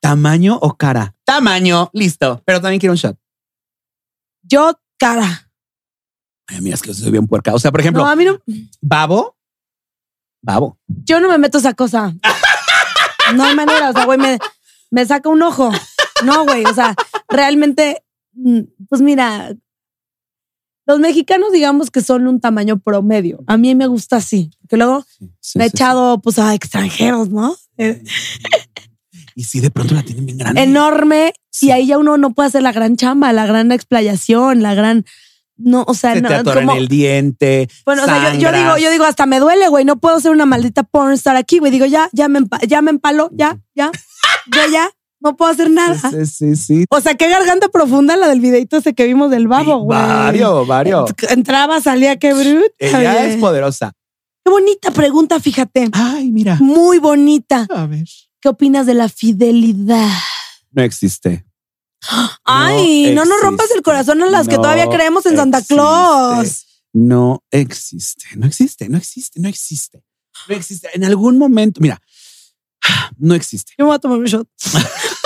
[0.00, 1.14] ¿Tamaño o cara?
[1.24, 2.42] Tamaño, listo.
[2.44, 3.16] Pero también quiero un shot.
[4.42, 5.48] Yo, cara.
[6.48, 7.54] Ay, mira, es que yo soy bien puerca.
[7.54, 8.38] O sea, por ejemplo, No, a mí no.
[8.80, 9.35] babo,
[10.42, 10.78] babo.
[10.86, 12.14] Yo no me meto esa cosa.
[13.34, 13.90] No hay manera.
[13.90, 14.38] O sea, güey, me,
[14.90, 15.70] me saca un ojo.
[16.24, 16.64] No, güey.
[16.64, 16.94] O sea,
[17.28, 19.52] realmente, mm, pues mira,
[20.86, 23.42] los mexicanos digamos que son un tamaño promedio.
[23.48, 24.50] A mí me gusta así.
[24.68, 25.04] Que luego
[25.40, 27.56] Sí, me he sí, echado pues a extranjeros, ¿no?
[27.78, 28.02] Eh.
[29.34, 30.62] Y sí, de pronto la tienen bien grande.
[30.62, 31.34] enorme.
[31.60, 35.04] Y ahí ya uno no puede hacer la gran chamba, la gran explayación, la gran.
[35.58, 37.68] No, o sea, Se no, te atora como- en el diente.
[37.84, 39.84] Bueno, o sea, yo, digo, yo digo, hasta me duele, güey.
[39.84, 41.72] No puedo ser una maldita pornstar aquí, güey.
[41.72, 43.90] Digo, ya, ya me, ya me empalo, ya, ya,
[44.52, 44.90] ya, ya.
[45.18, 45.98] No puedo hacer nada.
[46.10, 46.84] Sí, sí, sí.
[46.90, 49.98] O sea, qué garganta profunda la del videito ese que vimos del babo, Sí, güey.
[49.98, 51.10] Varios, varios.
[51.30, 52.66] Entraba, salía, qué bruto.
[52.78, 53.92] Ella es poderosa.
[54.44, 55.88] Qué bonita pregunta, fíjate.
[55.92, 56.56] Ay, mira.
[56.60, 57.66] Muy bonita.
[57.70, 58.04] A ver.
[58.40, 60.06] ¿Qué opinas de la fidelidad?
[60.70, 61.45] No existe.
[62.44, 65.62] Ay, no, nos rompas el corazón a las que todavía creemos en Santa.
[65.62, 66.66] Claus.
[66.92, 70.02] No existe, no existe, no existe, no existe.
[70.48, 70.88] No existe.
[70.94, 72.00] En algún momento, mira,
[73.18, 73.72] no existe.
[73.76, 74.48] Yo me voy a tomar un shot.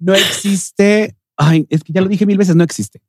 [0.00, 1.16] No existe.
[1.36, 3.02] Ay, es que ya lo dije mil veces, no existe.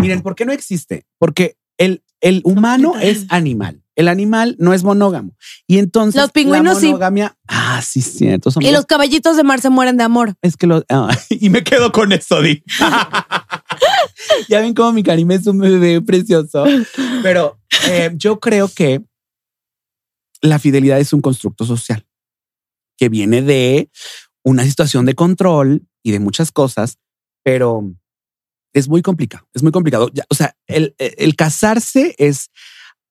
[0.00, 1.04] Miren, ¿por qué no existe?
[1.18, 3.81] Porque el, el humano es animal.
[3.94, 5.36] El animal no es monógamo.
[5.66, 6.20] Y entonces.
[6.20, 6.86] Los pingüinos la sí.
[6.86, 8.50] monogamia, Ah, sí, cierto.
[8.50, 10.34] son Y los caballitos de mar se mueren de amor.
[10.40, 10.84] Es que los.
[10.88, 12.62] ah, y me quedo con eso, Di.
[14.48, 16.64] ya ven cómo mi Karime es un bebé precioso.
[17.22, 19.02] Pero eh, yo creo que
[20.40, 22.06] la fidelidad es un constructo social
[22.96, 23.90] que viene de
[24.42, 26.98] una situación de control y de muchas cosas,
[27.44, 27.92] pero
[28.72, 30.10] es muy complicado, es muy complicado.
[30.28, 32.50] o sea, el, el casarse es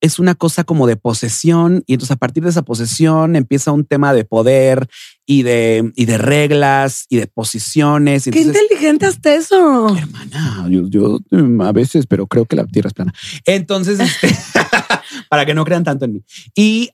[0.02, 3.86] es una cosa como de posesión y entonces a partir de esa posesión empieza un
[3.86, 4.90] tema de poder
[5.28, 8.26] y de, y de reglas y de posiciones.
[8.26, 9.96] Qué inteligente hasta eso.
[9.96, 13.14] Hermana, yo, mm, a veces, pero creo que la tierra es plana.
[13.46, 14.36] Entonces, este,
[15.30, 16.24] para que no crean tanto en mí.
[16.56, 16.90] Y,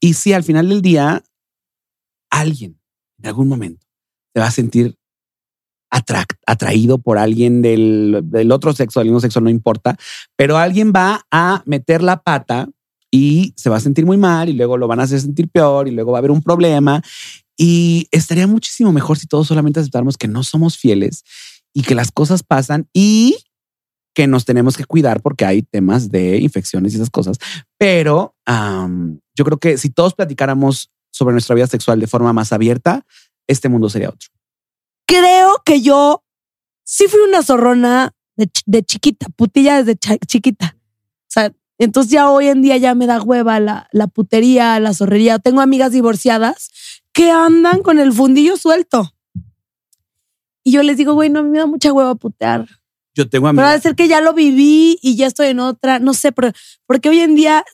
[0.00, 1.22] y si al final del día,
[2.30, 2.80] alguien
[3.18, 3.86] en algún momento
[4.32, 4.96] se va a sentir
[6.46, 9.96] atraído por alguien del, otro sexo, del mismo sexo, no importa,
[10.36, 12.68] pero alguien va a meter la pata
[13.10, 15.86] y se va a sentir muy mal y luego lo van a hacer sentir peor
[15.86, 17.02] y luego va a haber un problema.
[17.56, 21.22] Y estaría muchísimo mejor si todos solamente aceptáramos que no somos fieles
[21.72, 23.36] y que las cosas pasan y
[24.14, 27.38] que nos tenemos que cuidar porque hay temas de infecciones y esas cosas.
[27.78, 33.06] Pero yo creo que si todos platicáramos sobre nuestra vida sexual de forma más abierta,
[33.46, 34.28] este mundo sería otro
[35.06, 36.22] creo que yo
[36.84, 40.76] sí fui una zorrona de, chiquita, putilla desde chiquita.
[40.76, 44.94] O sea, entonces ya hoy en día ya me da hueva la, la putería, la
[44.94, 45.38] zorrería.
[45.38, 46.70] Tengo amigas divorciadas
[47.12, 49.14] que andan con el fundillo suelto.
[50.62, 52.66] Y yo les digo, güey, no, me da mucha hueva putear.
[53.14, 53.66] Yo tengo amigas.
[53.66, 57.08] Pero a ser que ya lo viví y ya estoy en otra, no sé, porque
[57.08, 57.64] hoy en día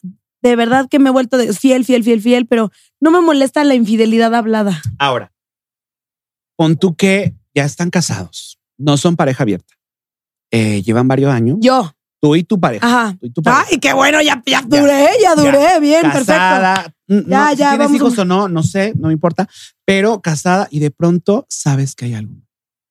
[0.42, 3.64] de verdad que me he vuelto de fiel, fiel, fiel, fiel, pero no me molesta
[3.64, 4.80] la infidelidad hablada.
[4.98, 5.32] Ahora,
[6.60, 9.72] Pon tú que ya están casados, no son pareja abierta.
[10.50, 11.56] Eh, llevan varios años.
[11.58, 11.90] Yo.
[12.20, 12.86] Tú y tu pareja.
[12.86, 13.16] Ajá.
[13.18, 13.64] Tú y tu pareja.
[13.70, 17.30] Ay, qué bueno, ya, ya duré, ya, duré, bien, casada, perfecto.
[17.30, 18.46] Ya, ya, ¿Tienes hijos o no?
[18.48, 19.48] No sé, no me importa.
[19.86, 22.34] Pero casada y de pronto sabes que hay algo.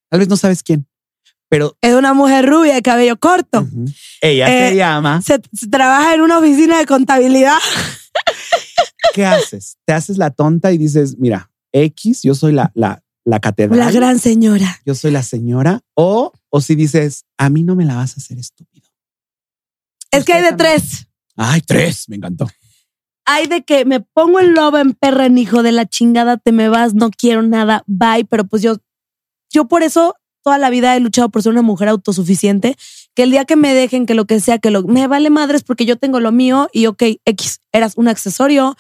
[0.10, 0.88] Tal vez no sabes quién,
[1.48, 3.68] pero es una mujer rubia de cabello corto.
[4.20, 5.22] Ella se eh, llama.
[5.22, 5.38] Se,
[5.70, 7.60] trabaja en una oficina de contabilidad.
[9.14, 9.78] ¿Qué haces?
[9.86, 13.80] Te haces la tonta y dices, mira, X, yo soy la, la, la catedral.
[13.80, 14.82] La gran señora.
[14.86, 15.82] Yo soy la señora.
[15.94, 18.88] O, o si dices, a mí no me la vas a hacer estúpido.
[20.12, 21.08] Es que hay de tres.
[21.36, 22.50] Ay, tres, me encantó.
[23.26, 26.52] Hay de que me pongo el lobo en perra en hijo de la chingada, te
[26.52, 28.26] me vas, no quiero nada, bye.
[28.26, 28.78] Pero pues yo,
[29.52, 32.76] yo por eso toda la vida he luchado por ser una mujer autosuficiente,
[33.14, 35.64] que el día que me dejen, que lo que sea, que lo, me vale madres
[35.64, 38.76] porque yo tengo lo mío y ok, X, eras un accesorio,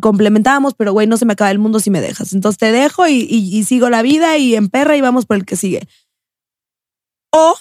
[0.00, 2.32] complementábamos, pero güey, no se me acaba el mundo si me dejas.
[2.32, 5.56] Entonces te dejo y, sigo la vida y en perra y vamos por el que
[5.56, 5.88] sigue.
[7.30, 7.56] O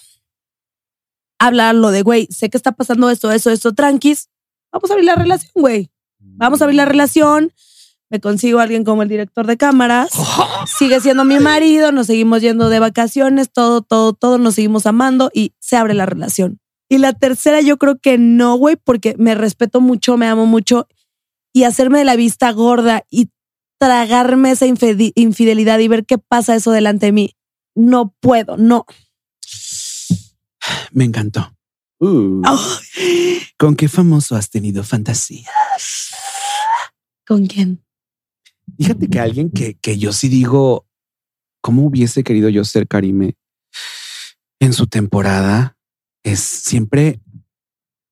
[1.40, 4.30] hablarlo de, güey, sé que está pasando esto, eso, esto, tranquis.
[4.72, 5.90] Vamos a abrir la relación, güey.
[6.20, 7.54] Vamos a abrir la relación.
[8.10, 10.12] Me consigo a alguien como el director de cámaras.
[10.78, 15.30] Sigue siendo mi marido, nos seguimos yendo de vacaciones, todo, todo, todo, nos seguimos amando
[15.34, 16.60] y se abre la relación.
[16.90, 20.88] Y la tercera, yo creo que no, güey, porque me respeto mucho, me amo mucho
[21.58, 23.32] y hacerme de la vista gorda y
[23.80, 27.36] tragarme esa infidelidad y ver qué pasa eso delante de mí.
[27.74, 28.86] No puedo, no.
[30.92, 31.52] Me encantó.
[32.00, 32.44] Uh.
[33.58, 36.12] ¿Con qué famoso has tenido fantasías?
[37.26, 37.84] ¿Con quién?
[38.78, 40.86] Fíjate que alguien que, que yo sí digo,
[41.62, 43.34] ¿cómo hubiese querido yo ser Karime
[44.60, 45.76] en su temporada?
[46.24, 47.20] Es siempre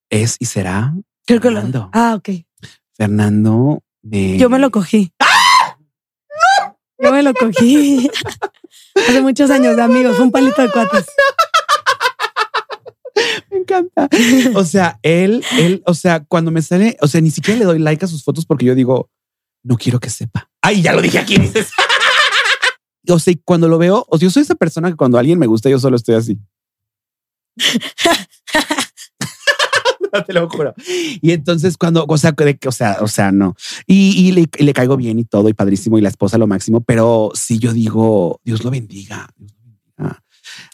[0.10, 0.96] es y será.
[1.28, 1.92] Creo que lo.
[1.94, 2.45] Ah, ok.
[2.96, 4.38] Fernando me...
[4.38, 5.12] Yo me lo cogí.
[6.98, 8.10] Yo me lo cogí.
[8.96, 11.06] Hace muchos años de amigos, fue un palito de cuates.
[13.50, 14.10] Me encanta.
[14.56, 17.80] O sea, él, él, o sea, cuando me sale, o sea, ni siquiera le doy
[17.80, 19.10] like a sus fotos porque yo digo,
[19.64, 20.50] no quiero que sepa.
[20.62, 21.70] Ay, ya lo dije aquí, dices.
[23.08, 25.46] O sea, cuando lo veo, o sea, yo soy esa persona que cuando alguien me
[25.46, 26.40] gusta, yo solo estoy así.
[30.28, 30.74] te lo juro.
[31.22, 33.56] Y entonces cuando, o sea, o sea, o sea, no.
[33.88, 37.60] Y, le, caigo bien y todo y padrísimo y la esposa lo máximo, pero si
[37.60, 39.28] yo digo, Dios lo bendiga.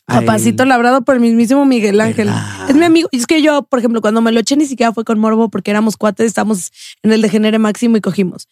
[0.05, 2.29] Papacito labrado por el mismísimo Miguel Ángel.
[2.67, 3.07] Es mi amigo.
[3.11, 5.49] Y es que yo, por ejemplo, cuando me lo eché ni siquiera fue con morbo
[5.49, 6.71] porque éramos cuates, estamos
[7.01, 8.47] en el degenere máximo y cogimos.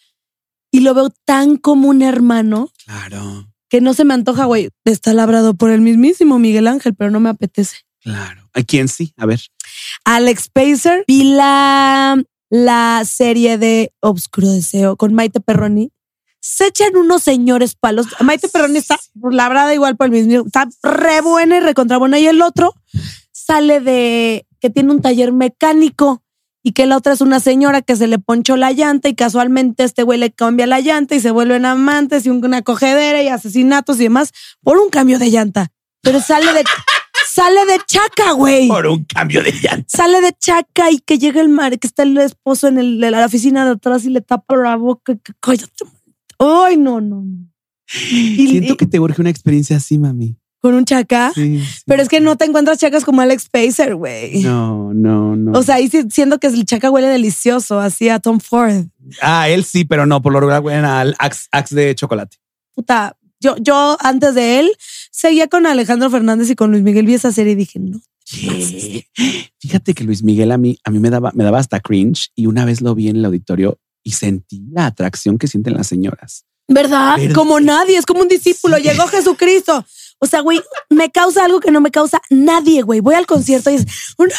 [0.72, 2.72] Y lo veo tan como un hermano.
[2.86, 3.48] Claro.
[3.70, 4.70] Que no se me antoja, güey.
[4.86, 7.78] Está labrado por el mismísimo Miguel Ángel, pero no me apetece.
[8.02, 8.39] Claro.
[8.54, 9.14] ¿A quién sí?
[9.18, 9.42] A ver.
[10.06, 11.04] Alex Pacer.
[11.08, 12.24] Vi la,
[13.06, 15.92] serie de Obscuro Deseo con Maite Perroni.
[16.42, 18.08] Se echan unos señores palos.
[18.22, 18.98] Maite Perroni está
[19.32, 20.46] labrada igual por el mismo.
[20.46, 22.18] Está re buena y recontra buena.
[22.20, 22.74] Y el otro
[23.32, 26.24] sale de que tiene un taller mecánico
[26.62, 29.84] y que la otra es una señora que se le ponchó la llanta y casualmente
[29.84, 34.00] este güey le cambia la llanta y se vuelven amantes y una cogedera y asesinatos
[34.00, 34.32] y demás
[34.62, 35.72] por un cambio de llanta.
[36.02, 36.64] Pero sale de
[37.30, 38.68] Sale de chaca, güey.
[38.68, 39.86] Por un cambio de llanta.
[39.88, 43.12] Sale de chaca y que llega el mar, que está el esposo en, el, en
[43.12, 45.16] la oficina de atrás y le tapa la boca.
[45.40, 45.86] Cállate.
[46.40, 47.50] Ay, no, no, no.
[47.86, 50.36] Siento que te urge una experiencia así, mami.
[50.60, 51.32] ¿Con un chaca?
[51.36, 51.84] Sí, sí.
[51.86, 54.42] Pero es que no te encuentras chacas como Alex Pacer, güey.
[54.42, 55.52] No, no, no.
[55.58, 58.88] O sea, ahí sí siento que el chaca huele delicioso, así a Tom Ford.
[59.22, 62.38] ah, él sí, pero no, por lo regular huelen al Axe, Axe de chocolate.
[62.74, 64.72] Puta, yo, yo antes de él
[65.12, 68.00] seguía con Alejandro Fernández y con Luis Miguel vi esa serie y dije, no.
[69.60, 72.46] Fíjate que Luis Miguel a mí, a mí me daba, me daba hasta cringe y
[72.46, 76.46] una vez lo vi en el auditorio y sentí la atracción que sienten las señoras.
[76.68, 77.18] ¿Verdad?
[77.18, 77.34] ¿Verdad?
[77.34, 78.78] Como nadie, es como un discípulo.
[78.78, 78.84] Sí.
[78.84, 79.86] Llegó Jesucristo.
[80.20, 83.00] O sea, güey, me causa algo que no me causa nadie, güey.
[83.00, 83.86] Voy al concierto y es
[84.18, 84.30] un...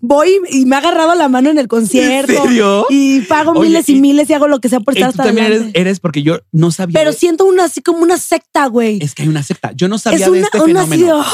[0.00, 2.32] Voy y me ha agarrado la mano en el concierto.
[2.32, 2.86] ¿En serio?
[2.90, 5.10] Y pago Oye, miles y, y- miles y hago lo que sea por Y estar
[5.10, 6.98] hasta también eres, eres porque yo no sabía.
[6.98, 8.98] Pero de- siento una así como una secta, güey.
[9.02, 9.72] es que hay una secta.
[9.74, 11.24] Yo no sabía Es de una, este una así de- fenómeno.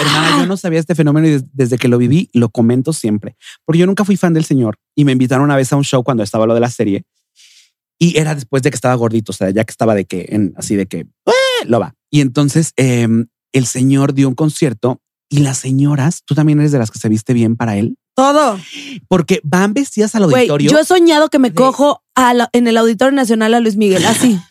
[0.00, 3.36] Hermana, yo no sabía este fenómeno y des- desde que lo viví lo comento siempre.
[3.64, 6.02] Porque yo nunca fui fan del señor y me invitaron una vez a un show
[6.02, 7.04] cuando estaba lo de la serie
[7.98, 10.54] y era después de que estaba gordito, o sea, ya que estaba de que, en,
[10.56, 11.94] así de que, "Eh", lo va.
[12.10, 13.06] Y entonces eh,
[13.52, 17.08] el señor dio un concierto y las señoras, tú también eres de las que se
[17.08, 18.58] viste bien para él, Todo.
[19.08, 20.70] porque van vestidas al auditorio.
[20.70, 23.76] yo he soñado que me de- cojo a la- en el Auditorio Nacional a Luis
[23.76, 24.38] Miguel, así.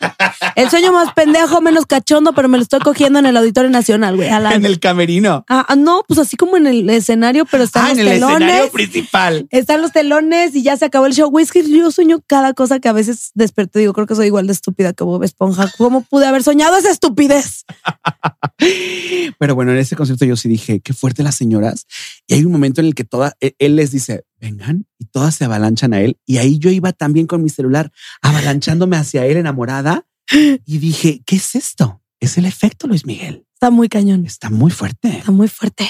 [0.56, 4.16] El sueño más pendejo, menos cachondo, pero me lo estoy cogiendo en el Auditorio Nacional,
[4.16, 4.28] güey.
[4.30, 5.44] la- en el camerino.
[5.48, 8.12] Ah, ah, no, pues así como en el escenario, pero están Ah, los en el
[8.14, 8.40] telones.
[8.48, 9.46] escenario principal.
[9.50, 11.30] Están los telones y ya se acabó el show.
[11.30, 13.78] Güey, es que yo sueño cada cosa que a veces desperto.
[13.78, 15.70] y Digo, creo que soy igual de estúpida que Bob Esponja.
[15.78, 17.64] ¿Cómo pude haber soñado esa estupidez?
[19.38, 21.86] Pero bueno, en ese concierto yo sí dije, qué fuerte las señoras.
[22.26, 25.34] Y hay un momento en el que toda, él, él les dice, vengan, y todas
[25.34, 26.18] se avalanchan a él.
[26.26, 27.90] Y ahí yo iba también con mi celular,
[28.22, 30.04] avalanchándome hacia él enamorada.
[30.32, 32.02] Y dije, ¿qué es esto?
[32.20, 33.46] Es el efecto, Luis Miguel.
[33.54, 34.26] Está muy cañón.
[34.26, 35.08] Está muy fuerte.
[35.18, 35.88] Está muy fuerte.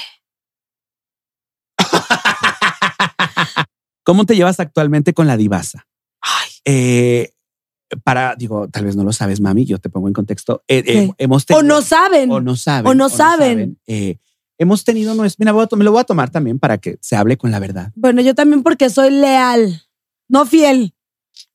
[4.05, 5.86] ¿Cómo te llevas actualmente con la divasa?
[6.20, 7.30] Ay, Eh,
[8.05, 10.62] para, digo, tal vez no lo sabes, mami, yo te pongo en contexto.
[10.68, 12.30] Eh, eh, hemos o tenido- no saben.
[12.30, 12.86] o no saben.
[12.86, 13.80] O no saben.
[14.59, 15.43] Hemos tenido nuestro.
[15.43, 17.51] Mira, voy a to- me lo voy a tomar también para que se hable con
[17.51, 17.91] la verdad.
[17.97, 19.82] Bueno, yo también porque soy leal,
[20.28, 20.95] no fiel.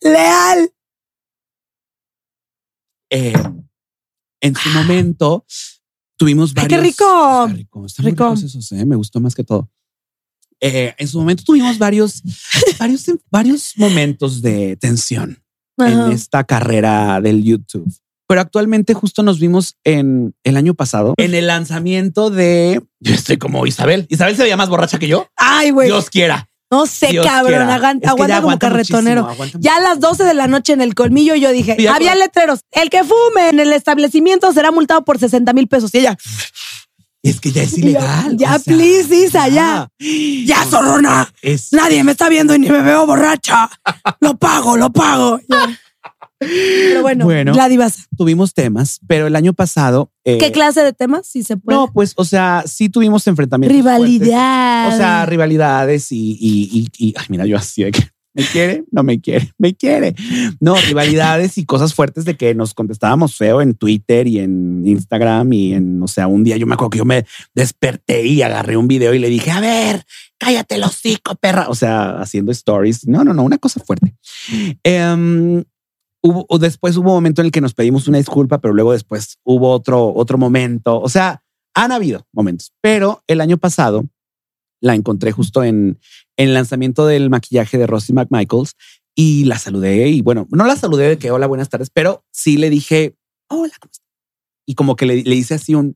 [0.02, 0.72] Leal.
[3.10, 3.34] Eh,
[4.42, 5.46] en su momento
[6.18, 6.70] tuvimos Ay, varios.
[6.82, 7.44] qué rico.
[7.46, 7.86] Está rico.
[7.86, 8.34] Están muy Rico.
[8.34, 9.70] esos, eh, Me gustó más que todo.
[10.62, 12.22] Eh, en su momento tuvimos varios,
[12.80, 15.44] varios, varios momentos de tensión
[15.78, 16.08] Ajá.
[16.08, 17.92] en esta carrera del YouTube.
[18.28, 22.82] Pero actualmente justo nos vimos en el año pasado en el lanzamiento de.
[23.00, 24.08] Yo estoy como Isabel.
[24.10, 25.28] Isabel se veía más borracha que yo.
[25.36, 25.90] Ay, güey.
[25.90, 26.50] Dios quiera.
[26.72, 27.48] No sé, Dios cabrón.
[27.68, 27.76] quiera.
[27.76, 29.22] agan- Es que ya aguanta como aguanta carretonero.
[29.24, 31.84] muchísimo, aguanta Ya a las 12 de la noche en el colmillo yo dije, Y
[31.84, 35.94] ya había letreros, el que fume en el establecimiento será multado por 60 mil pesos.
[35.94, 36.18] Y ella,
[37.22, 38.36] Es que ya es ilegal.
[38.38, 39.88] ya, o sea, please, Isa, ya.
[40.00, 41.32] ya, zorrona.
[41.42, 43.70] Es, Nadie me está viendo y ni me veo borracha.
[44.20, 45.40] Lo pago, lo pago.
[45.48, 45.80] Ya.
[46.40, 47.54] Pero bueno, Bueno.
[47.54, 48.04] la divasa.
[48.18, 50.12] tuvimos temas, pero el año pasado.
[50.26, 51.28] eh, ¿Qué clase de temas?
[51.28, 51.78] Si se puede.
[51.78, 53.82] No, pues, o sea, sí tuvimos enfrentamientos.
[53.82, 54.02] fuertes.
[54.06, 54.94] Rivalidad.
[54.94, 58.84] O sea, rivalidades y, y, y, y- ay, mira, yo así de que me quiere,
[58.92, 60.14] no me quiere, me quiere.
[60.60, 65.54] No, rivalidades y cosas fuertes de que nos contestábamos feo en Twitter y en Instagram
[65.54, 68.76] y en, o sea, un día yo me acuerdo que yo me desperté y agarré
[68.76, 70.06] un video y le dije, a ver,
[70.38, 71.70] cállate el hocico, perra.
[71.70, 73.08] O sea, haciendo stories.
[73.08, 74.14] No, no, no, una cosa fuerte.
[74.84, 75.64] Em,
[76.26, 79.38] hubo, después hubo un momento en el que nos pedimos una disculpa, pero luego después
[79.44, 81.00] hubo otro, otro momento.
[81.00, 81.44] O sea,
[81.76, 84.06] han habido momentos, pero el año pasado
[84.82, 86.00] la encontré justo en,
[86.38, 88.74] el lanzamiento del maquillaje de Rosie McMichaels
[89.16, 92.58] y la saludé y bueno, no la saludé de que hola, buenas tardes, pero sí
[92.58, 93.16] le dije
[93.50, 93.92] hola, ¿cómo?
[94.68, 95.96] Y como que le, le hice así un,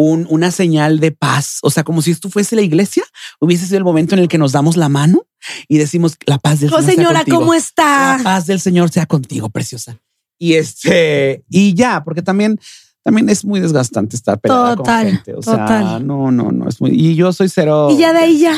[0.00, 3.02] un, una señal de paz, o sea, como si esto fuese la iglesia,
[3.40, 5.26] hubiese sido el momento en el que nos damos la mano
[5.66, 6.94] y decimos la paz del Oh, Señor.
[6.94, 7.38] señora, contigo".
[7.40, 8.20] ¿cómo La está?
[8.22, 9.98] paz del Señor sea contigo, preciosa.
[10.38, 12.60] Y este, y ya, porque también,
[13.02, 15.34] también es muy desgastante estar pegada Total, con gente.
[15.34, 16.06] O sea, total.
[16.06, 16.90] no, no, no es muy.
[16.92, 17.88] Y yo soy cero.
[17.90, 18.56] Y ya de ahí ya.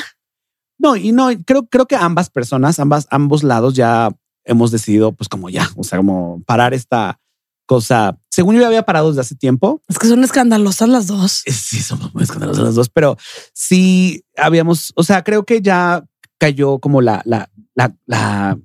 [0.78, 4.10] No, y no, creo, creo que ambas personas, ambas, ambos lados ya
[4.44, 7.18] hemos decidido, pues como ya, o sea, como parar esta
[7.64, 8.18] cosa.
[8.40, 9.82] Según yo había parado desde hace tiempo.
[9.86, 11.42] Es que son escandalosas las dos.
[11.44, 13.18] Eh, Sí, somos muy escandalosos los dos, pero
[13.52, 16.06] sí habíamos, o sea, creo que ya
[16.38, 18.58] cayó como la, la, la, la,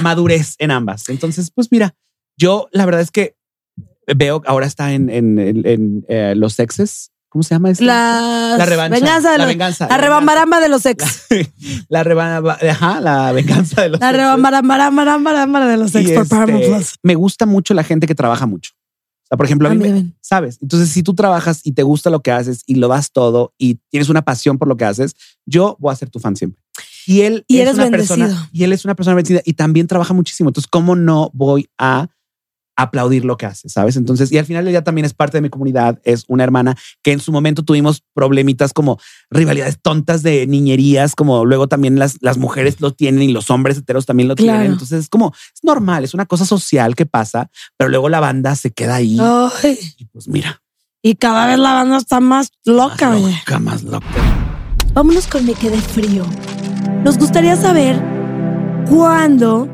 [0.00, 1.08] madurez en ambas.
[1.08, 1.96] Entonces, pues mira,
[2.36, 3.34] yo la verdad es que
[4.14, 7.10] veo ahora está en, en, en- en, eh, los sexes.
[7.30, 7.70] ¿Cómo se llama?
[7.70, 7.84] esto?
[7.84, 8.94] La, la revancha.
[8.98, 9.86] venganza de la los- venganza.
[9.88, 11.04] la rebambaramba de los ex.
[11.88, 14.26] La, rebana- ajá, la venganza de los La sexes.
[14.26, 16.94] rebambaramba de los ex por Paramount este, Plus.
[17.02, 18.72] me gusta mucho la gente que trabaja mucho.
[18.74, 20.12] O sea, por ejemplo, a A mí, mí me-.
[20.20, 20.58] ¿sabes?
[20.60, 23.76] Entonces, si tú trabajas y te gusta lo que haces y lo das todo y
[23.90, 25.14] tienes una pasión por lo que haces,
[25.46, 26.60] yo voy a ser tu fan siempre.
[27.06, 28.16] Y él Y es eres una bendecido.
[28.18, 30.48] persona y él es una persona bendecida y también trabaja muchísimo.
[30.50, 32.08] Entonces, ¿cómo no voy a
[32.76, 33.68] aplaudir lo que hace?
[33.68, 33.96] ¿Sabes?
[33.96, 36.76] Entonces, y al final del día también es parte de mi comunidad, es una hermana
[37.02, 38.98] que en su momento tuvimos problemitas como
[39.30, 43.76] rivalidades tontas de niñerías, como luego también las, las mujeres lo tienen y los hombres
[43.78, 44.58] heteros también lo Claro.
[44.60, 44.72] tienen.
[44.72, 48.54] Entonces, es como, es normal, es una cosa social que pasa, pero luego la banda
[48.56, 50.62] se queda ahí Ay, y pues mira.
[51.02, 54.06] y cada vez la banda está más loca, más más loca.
[54.94, 56.24] Vámonos con Me Quedé Frío.
[57.04, 58.00] Nos gustaría saber
[58.88, 59.68] cuándo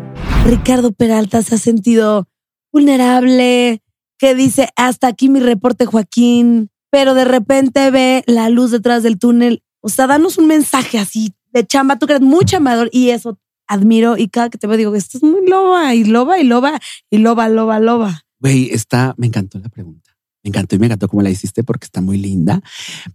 [0.45, 2.29] Ricardo Peralta se ha sentido
[2.73, 3.83] vulnerable,
[4.19, 9.19] que dice hasta aquí mi reporte, Joaquín, pero de repente ve la luz detrás del
[9.19, 9.63] túnel.
[9.81, 11.99] O sea, danos un mensaje así de chamba.
[11.99, 14.17] Tú que eres muy chambador y eso admiro.
[14.17, 17.19] Y cada que te veo digo, esto es muy loba y loba y loba y
[17.19, 18.23] loba, loba, loba.
[18.41, 20.17] Güey, está, me encantó la pregunta.
[20.43, 22.61] Me encantó y me encantó cómo la hiciste porque está muy linda.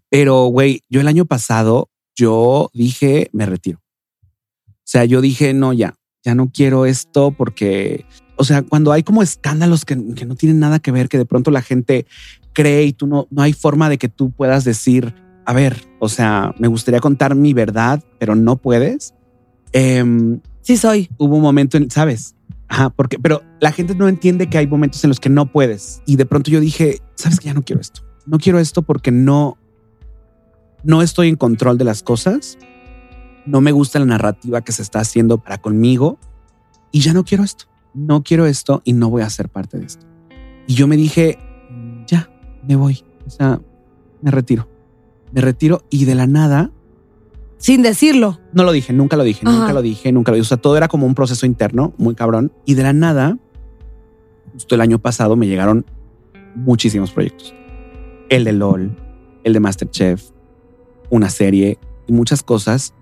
[0.09, 3.79] Pero, güey, yo el año pasado, yo dije, me retiro.
[4.67, 9.03] O sea, yo dije, no, ya, ya no quiero esto porque, o sea, cuando hay
[9.03, 12.05] como escándalos que, que no tienen nada que ver, que de pronto la gente
[12.53, 15.13] cree y tú no, no hay forma de que tú puedas decir,
[15.45, 19.13] a ver, o sea, me gustaría contar mi verdad, pero no puedes.
[19.73, 21.09] Em, Sí soy.
[21.17, 22.35] hubo un momento en, ¿sabes?
[22.67, 26.01] Ajá, porque, pero la gente no entiende que hay momentos en los que no puedes.
[26.05, 28.01] Y de pronto yo dije, ¿sabes que Ya no quiero esto.
[28.25, 29.57] No quiero esto porque no,
[30.83, 32.57] no estoy en control de las cosas.
[33.45, 36.19] No me gusta la narrativa que se está haciendo para conmigo.
[36.91, 37.65] Y ya no quiero esto.
[37.93, 40.05] No quiero esto y no voy a ser parte de esto.
[40.67, 41.37] Y yo me dije,
[42.07, 42.29] ya,
[42.67, 43.03] me voy.
[43.25, 43.59] O sea,
[44.21, 44.67] me retiro.
[45.31, 46.71] Me retiro y de la nada
[47.57, 48.39] Sin decirlo.
[48.53, 49.57] no lo dije, nunca lo dije, Ajá.
[49.59, 50.45] nunca lo dije, nunca lo dije.
[50.45, 52.51] O sea, todo era como un proceso interno muy cabrón.
[52.65, 53.37] Y de la nada,
[54.53, 55.85] justo el año pasado me llegaron
[56.55, 57.53] muchísimos proyectos.
[58.29, 58.95] El de LOL,
[59.43, 60.29] el de Masterchef,
[61.09, 61.77] una serie
[62.07, 62.93] y muchas cosas.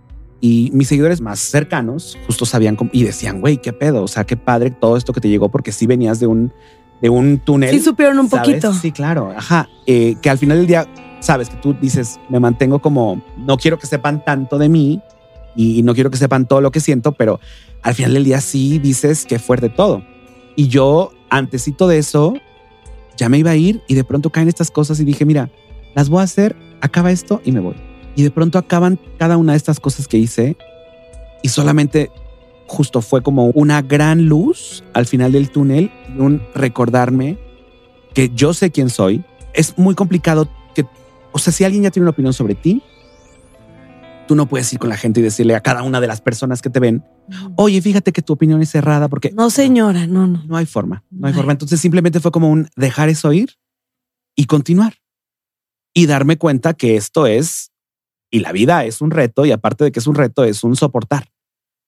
[0.41, 4.03] Y mis seguidores más cercanos justo sabían cómo- y decían, güey, qué pedo.
[4.03, 6.53] O sea, qué padre todo esto que te llegó porque sí venías de un,
[7.01, 7.71] de un túnel.
[7.71, 8.47] Sí supieron un ¿sabes?
[8.47, 8.73] poquito.
[8.73, 9.33] Sí, claro.
[9.35, 9.67] Ajá.
[9.85, 10.87] Eh, que al final del día,
[11.19, 15.01] sabes que tú dices, me mantengo como, no quiero que sepan tanto de mí
[15.55, 17.39] y no quiero que sepan todo lo que siento, pero
[17.81, 20.03] al final del día sí dices que fuerte todo.
[20.55, 22.33] Y yo, antesito de eso,
[23.17, 25.49] ya me iba a ir y de pronto caen estas cosas y dije, mira,
[25.95, 27.75] las voy a hacer, acaba esto y me voy.
[28.19, 30.57] Y de pronto acaban cada una de estas cosas que hice
[31.41, 32.11] y solamente
[32.67, 37.37] justo fue como una gran luz al final del túnel y un recordarme
[38.13, 39.23] que yo sé quién soy.
[39.53, 40.85] Es muy complicado que,
[41.31, 42.83] o sea, si alguien ya tiene una opinión sobre ti,
[44.27, 46.61] tú no puedes ir con la gente y decirle a cada una de las personas
[46.61, 47.05] que te ven,
[47.55, 50.43] oye, fíjate que tu opinión es cerrada porque No, señora, no, no.
[50.45, 51.37] no hay forma, no hay Ay.
[51.37, 51.53] forma.
[51.53, 53.53] Entonces simplemente fue como un dejar eso ir
[54.35, 54.95] y continuar
[55.93, 57.71] y darme cuenta que esto es
[58.31, 60.75] y la vida es un reto y aparte de que es un reto es un
[60.75, 61.31] soportar,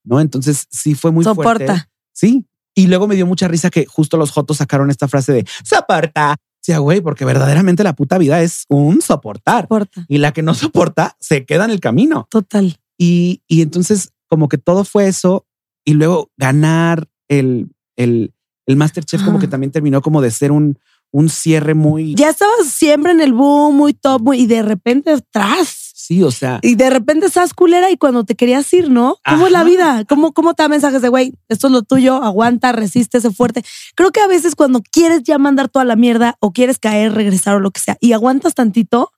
[0.03, 0.19] ¿no?
[0.19, 1.41] Entonces sí fue muy fuerte.
[1.67, 1.89] Soporta.
[2.13, 2.45] Sí.
[2.73, 6.37] Y luego me dio mucha risa que justo los Jotos sacaron esta frase de soporta.
[6.61, 9.63] Sí, güey, porque verdaderamente la puta vida es un soportar.
[9.63, 10.05] Soporta.
[10.07, 12.27] Y la que no soporta se queda en el camino.
[12.29, 12.77] Total.
[12.97, 15.45] Y, y entonces como que todo fue eso
[15.83, 18.33] y luego ganar el, el,
[18.67, 19.41] el Masterchef como Ah.
[19.41, 20.77] que también terminó como de ser un,
[21.11, 22.15] un cierre muy...
[22.15, 25.80] Ya estabas siempre en el boom, muy top, muy, y de repente atrás.
[26.23, 29.17] O sea, Y de repente estás culera y cuando te querías ir, ¿no?
[29.25, 30.03] ¿Cómo es la vida?
[30.05, 33.63] ¿Cómo, cómo te da mensajes de, güey, esto es lo tuyo, aguanta, resiste, sé fuerte?
[33.95, 37.55] Creo que a veces cuando quieres ya mandar toda la mierda o quieres caer, regresar
[37.55, 39.11] o lo que sea, y aguantas tantito,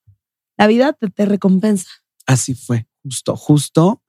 [0.58, 1.89] la vida te, te recompensa.
[2.28, 2.86] así fue.
[3.04, 4.01] Justo, justo.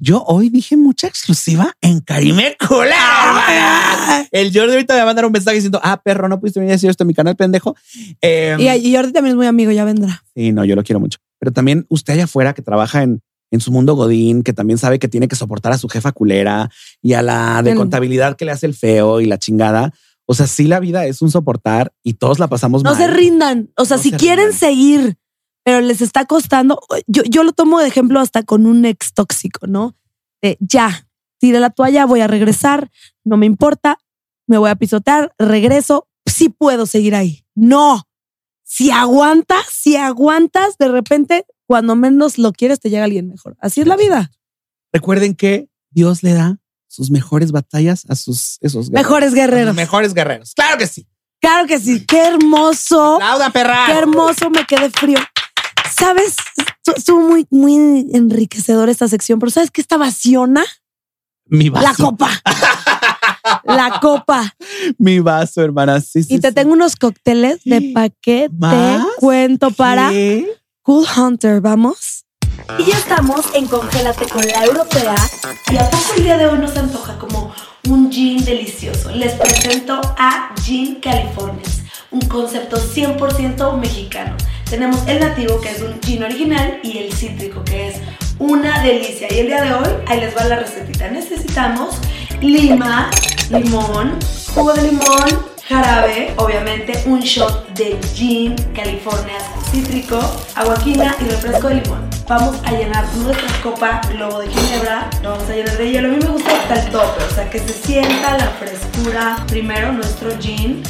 [0.00, 2.92] Yo hoy dije mucha exclusiva en Karime Cooler.
[2.94, 4.26] hermana.
[4.30, 6.72] El Jordi ahorita me va a mandar un mensaje diciendo, ah, perro, no pudiste venir
[6.72, 7.76] a decir esto en mi canal, pendejo.
[8.22, 10.24] Eh, Y, y Jordi también es muy amigo, ya vendrá.
[10.34, 11.18] Sí, no, yo lo quiero mucho.
[11.38, 13.20] Pero también usted allá afuera que trabaja en,
[13.50, 16.70] en su mundo Godín, que también sabe que tiene que soportar a su jefa culera
[17.02, 19.92] y a la de El- contabilidad que le hace el feo y la chingada.
[20.26, 22.98] O sea, sí, la vida es un soportar y todos la pasamos No mal.
[22.98, 23.70] se rindan.
[23.76, 24.58] O sea, No si quieren rindan.
[24.60, 25.16] seguir,
[25.64, 29.66] pero les está costando, yo, yo lo tomo de ejemplo hasta con un ex tóxico,
[29.66, 29.96] ¿no?
[30.42, 31.06] De ya,
[31.38, 32.90] tiré la toalla, voy a regresar,
[33.24, 33.98] no me importa,
[34.46, 37.44] me voy a pisotear, regreso, sí puedo seguir ahí.
[37.54, 38.06] No.
[38.64, 43.56] Si aguantas, si aguantas, de repente, cuando menos lo quieres, te llega alguien mejor.
[43.60, 44.30] Así es la vida.
[44.92, 46.58] Recuerden que Dios le da
[46.88, 49.08] sus mejores batallas a sus esos guerreros.
[49.08, 49.74] Mejores guerreros.
[49.74, 50.54] mejores guerreros.
[50.54, 51.06] Claro que sí.
[51.40, 52.04] Claro que sí.
[52.06, 53.18] Qué hermoso.
[53.18, 53.86] Lauda perra.
[53.86, 55.18] Qué hermoso, me quedé frío.
[55.96, 56.36] ¿Sabes?
[56.56, 60.64] Estu- Estuvo muy, muy enriquecedor esta sección, pero ¿sabes qué está vaciona?
[61.46, 61.86] Mi vaso.
[61.86, 62.30] La copa.
[63.64, 64.54] la copa.
[64.98, 66.00] Mi vaso, hermana.
[66.00, 66.34] Sí, sí.
[66.34, 66.54] Y te sí.
[66.54, 69.04] tengo unos cócteles de pa' qué te ¿Más?
[69.18, 70.46] cuento para ¿Qué?
[70.82, 71.60] Cool Hunter.
[71.60, 72.24] ¿Vamos?
[72.78, 75.14] Y ya estamos en Congélate con la Europea.
[75.70, 77.52] Y a poco el día de hoy nos antoja como
[77.88, 79.10] un gin delicioso.
[79.10, 84.36] Les presento a Gin Californias, un concepto 100% mexicano.
[84.70, 87.96] Tenemos el nativo, que es un gin original, y el cítrico, que es
[88.38, 89.26] una delicia.
[89.30, 91.10] Y el día de hoy, ahí les va la recetita.
[91.10, 91.98] Necesitamos
[92.40, 93.10] lima,
[93.50, 94.16] limón,
[94.54, 95.28] jugo de limón,
[95.66, 100.18] jarabe, obviamente un shot de gin Californias cítrico,
[100.54, 102.08] aguaquina y refresco de limón.
[102.28, 106.08] Vamos a llenar nuestra copa globo de ginebra, lo vamos a llenar de hielo.
[106.08, 109.36] A mí me gusta hasta el tope, o sea que se sienta la frescura.
[109.48, 110.82] Primero nuestro gin,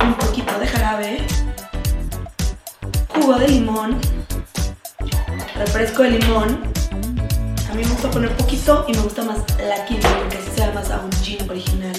[0.00, 1.18] un poquito de jarabe,
[3.14, 3.98] jugo de limón,
[5.56, 6.60] refresco de limón.
[7.70, 10.72] A mí me gusta poner poquito y me gusta más la quina porque así sabe
[10.74, 11.92] más a un gin original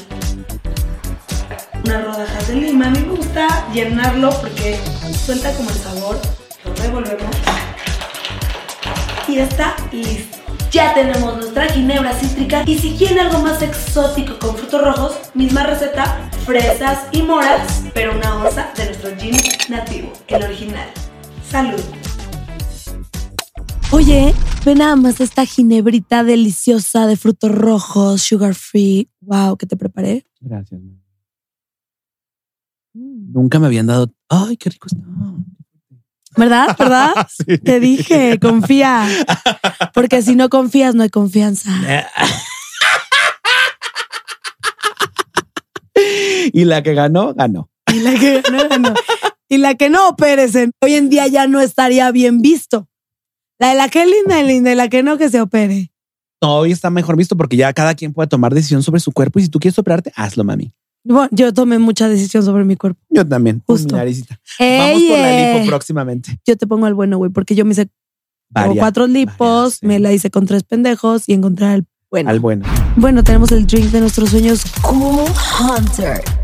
[1.83, 2.87] unas rodajas de lima.
[2.87, 4.79] A mí me gusta llenarlo porque
[5.25, 6.19] suelta como el sabor.
[6.65, 7.35] Lo revolvemos.
[9.27, 10.37] Y está listo.
[10.71, 15.63] Ya tenemos nuestra ginebra cítrica y si quieren algo más exótico con frutos rojos, misma
[15.63, 18.85] receta, fresas y moras, pero una onza de
[19.71, 20.89] nativo, el original.
[21.49, 21.81] Salud.
[23.91, 24.33] Oye,
[24.65, 29.09] ve nada más esta ginebrita deliciosa de frutos rojos, sugar free.
[29.21, 30.25] Wow, que te preparé.
[30.39, 30.79] Gracias.
[30.79, 31.01] man.
[32.93, 34.13] Nunca me habían dado.
[34.29, 35.01] Ay, qué rico está.
[36.37, 36.75] ¿Verdad?
[36.77, 37.13] ¿Verdad?
[37.29, 37.57] Sí.
[37.57, 39.07] Te dije, confía.
[39.93, 41.71] Porque si no confías, no hay confianza.
[46.53, 47.69] y la que ganó, ganó.
[47.93, 48.93] Y la que no, ganó.
[49.51, 50.71] Y la que no, opérese.
[50.79, 52.87] Hoy en día ya no estaría bien visto.
[53.59, 55.91] La de la que es linda y linda y la que no, que se opere.
[56.41, 59.39] No, hoy está mejor visto porque ya cada quien puede tomar decisión sobre su cuerpo
[59.39, 60.71] y si tú quieres operarte, hazlo, mami.
[61.03, 63.01] Bueno, yo tomé mucha decisión sobre mi cuerpo.
[63.09, 63.61] Yo también.
[63.67, 63.93] Justo.
[63.93, 64.39] Mi naricita.
[64.57, 66.39] Vamos Ey, por la lipo próximamente.
[66.47, 67.89] Yo te pongo al bueno, güey, porque yo me hice
[68.77, 69.85] cuatro lipos, varias, sí.
[69.85, 72.29] me la hice con tres pendejos y encontré al bueno.
[72.29, 72.65] Al bueno.
[72.95, 75.25] Bueno, tenemos el drink de nuestros sueños Cool
[75.59, 76.40] Hunter.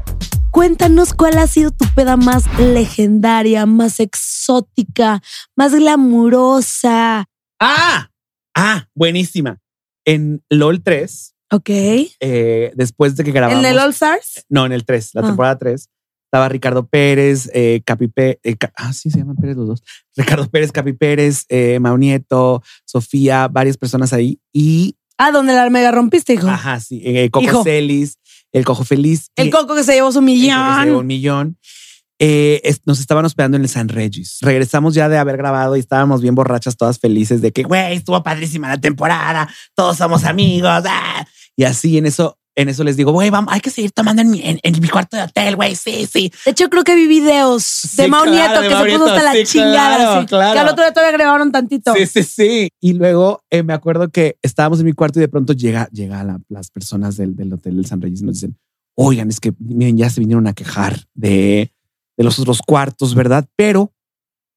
[0.61, 5.21] Cuéntanos cuál ha sido tu peda más legendaria, más exótica,
[5.55, 7.25] más glamurosa.
[7.59, 8.09] Ah,
[8.55, 9.59] ah, buenísima.
[10.03, 11.69] En LOL 3, Ok.
[11.69, 13.63] eh, después de que grabamos.
[13.63, 14.45] ¿En el All Stars?
[14.49, 15.25] No, en el 3, la Ah.
[15.27, 15.89] temporada 3.
[16.25, 18.39] Estaba Ricardo Pérez, eh, Capi Pérez.
[18.77, 19.83] ah, sí, se llaman Pérez los dos.
[20.15, 24.39] Ricardo Pérez, Capi Pérez, eh, Mau Nieto, Sofía, varias personas ahí.
[24.51, 26.47] Y, Ah, donde la mega rompiste, hijo.
[26.47, 27.63] ajá, sí, eh, Coco Hijo.
[27.63, 28.17] Celis,
[28.57, 29.29] el Cojo Feliz.
[29.35, 30.95] El coco que se llevó su el Coco se llevó millón.
[30.99, 31.57] un millón.
[32.19, 34.39] Eh, es- nos estaban hospedando en el San Regis.
[34.41, 38.21] Regresamos ya de haber grabado y estábamos bien borrachas, todas felices de que, güey, estuvo
[38.23, 40.83] padrísima la temporada, todos somos amigos.
[40.87, 41.27] ah".
[41.55, 44.31] Y así en eso, en eso les digo, güey, vamos, hay que seguir tomando en
[44.31, 46.31] mi, en, en mi cuarto de hotel, güey, sí, sí.
[46.43, 49.05] De hecho, creo que vi videos de Mau claro, Nieto de que Mau se puso
[49.05, 49.95] Nieto, hasta la chingada.
[49.97, 50.27] claro, sí.
[50.27, 50.53] claro.
[50.53, 51.93] Que al otro día todavía agregaron tantito.
[51.93, 52.69] Sí, sí, sí.
[52.81, 56.23] Y luego eh, me acuerdo que estábamos en mi cuarto y de pronto llega, llega
[56.23, 58.57] la- las personas del, del hotel del San Regis y nos dicen,
[58.95, 61.71] oigan, es que miren, ya se vinieron a quejar de,
[62.17, 63.45] de los otros cuartos, ¿verdad?
[63.55, 63.93] Pero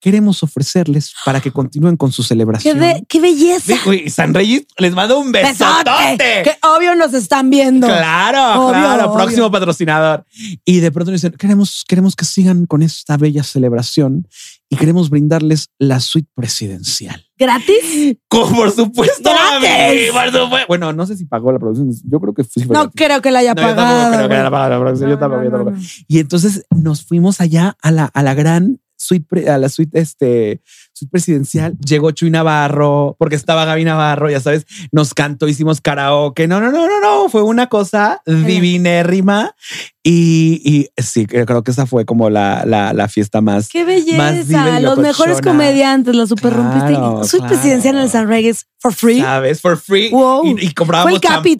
[0.01, 2.79] queremos ofrecerles para que continúen con su Qué, celebración.
[2.79, 3.75] be- qué belleza.
[3.85, 5.53] Güey, San Regis les mando un Besote.
[5.85, 6.43] besotote.
[6.45, 7.87] Que obvio nos están viendo.
[7.87, 9.17] Claro, Obvio, claro, obvio.
[9.17, 10.25] próximo patrocinador.
[10.65, 14.27] Y de pronto dicen, queremos, queremos que sigan con esta bella celebración
[14.69, 17.27] y queremos brindarles la suite presidencial.
[17.37, 18.17] ¿Gratis?
[18.29, 20.13] Como por supuesto, ¡Gratis!
[20.13, 20.67] mami, por supuesto.
[20.69, 21.91] Bueno, no sé si pagó la producción.
[22.05, 22.93] Yo creo que sí fue No gratis.
[22.97, 24.09] creo que la haya No, yo tampoco pagado.
[24.11, 24.41] creo que güey.
[24.41, 25.11] haya pagado la producción.
[25.11, 25.77] Yo No, tampoco, no, yo no, tampoco.
[25.79, 26.05] no.
[26.09, 30.61] Y entonces nos fuimos allá a la, a la gran suite, a la suite, este,
[30.93, 31.77] suite presidencial.
[31.79, 36.47] Llegó Chuy Navarro, porque estaba Gaby Navarro, ya sabes, nos cantó, hicimos karaoke.
[36.47, 37.29] No, no, no, no, no.
[37.31, 39.55] Fue una cosa divinérrima.
[40.03, 40.61] Y,
[40.97, 43.69] y sí, creo que esa fue como la, la, la fiesta más.
[43.69, 44.81] Qué Más diva belleza.
[44.81, 46.89] Los mejores comediantes, la super rompiste.
[46.89, 47.55] Claro, Soy claro.
[47.55, 49.21] presidencial en el San Regis for free.
[49.21, 49.61] ¿Sabes?
[49.61, 50.11] For free.
[50.11, 50.47] Wow.
[50.59, 51.57] Y, y comprábamos ¿Fue el Capi.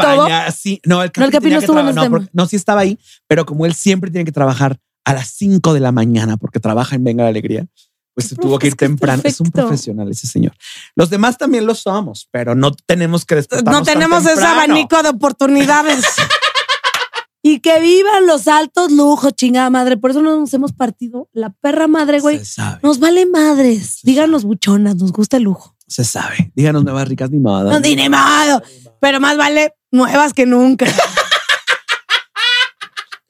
[0.57, 2.81] Sí, no, el Capi, No, el Capi no estuvo en no, porque- no, sí estaba
[2.81, 6.61] ahí, pero como él siempre tiene que trabajar a las 5 de la mañana porque
[6.61, 7.67] trabaja en Venga la Alegría,
[8.15, 9.23] pues se tuvo que ir es es temprano.
[9.25, 10.53] Es un profesional ese señor.
[10.95, 15.03] Los demás también lo somos, pero no tenemos que despertarnos No tan tenemos ese abanico
[15.03, 16.05] de oportunidades.
[17.43, 19.97] y que vivan los altos lujos, chingada madre.
[19.97, 21.29] Por eso no nos hemos partido.
[21.33, 22.39] La perra madre, güey.
[22.39, 24.01] Se sabe, Nos vale madres.
[24.01, 25.77] Se Díganos buchonas, nos gusta el lujo.
[25.87, 26.53] se sabe.
[26.55, 27.71] Díganos nuevas ricas ni modo.
[27.71, 28.63] No tiene modo.
[29.01, 30.87] Pero más vale nuevas que nunca.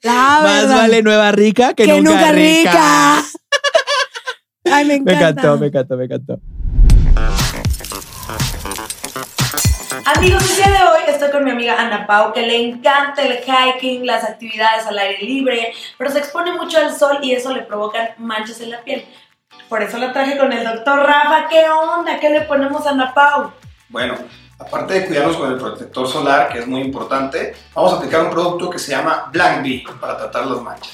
[0.03, 0.75] La Más verdad.
[0.77, 3.23] vale nueva rica que, que, nunca, rica.
[4.65, 5.29] Ay, me Me encanta.
[5.29, 6.39] encantó, me encantó, me encantó.
[10.05, 13.39] Amigos, el día de hoy estoy con mi amiga Ana Pau, que le encanta el
[13.43, 17.61] hiking, las actividades al aire libre, pero se expone mucho al sol y eso le
[17.61, 19.05] provoca manchas en la piel.
[19.69, 21.47] Por eso la traje con el doctor Rafa.
[21.49, 22.19] ¿Qué onda?
[22.19, 23.51] ¿Qué le ponemos a Ana Pau?
[23.89, 24.15] Bueno,
[24.61, 28.29] aparte de cuidarnos con el protector solar, que es muy importante, vamos a aplicar un
[28.29, 30.91] producto que se llama Blank Bee para tratar las manchas.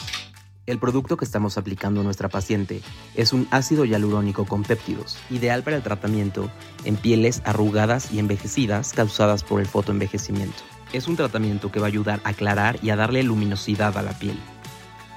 [0.65, 2.81] El producto que estamos aplicando a nuestra paciente
[3.15, 6.49] es un ácido hialurónico con péptidos, ideal para el tratamiento
[6.83, 10.63] en pieles arrugadas y envejecidas causadas por el fotoenvejecimiento.
[10.91, 14.17] Es un tratamiento que va a ayudar a aclarar y a darle luminosidad a la
[14.19, 14.37] piel.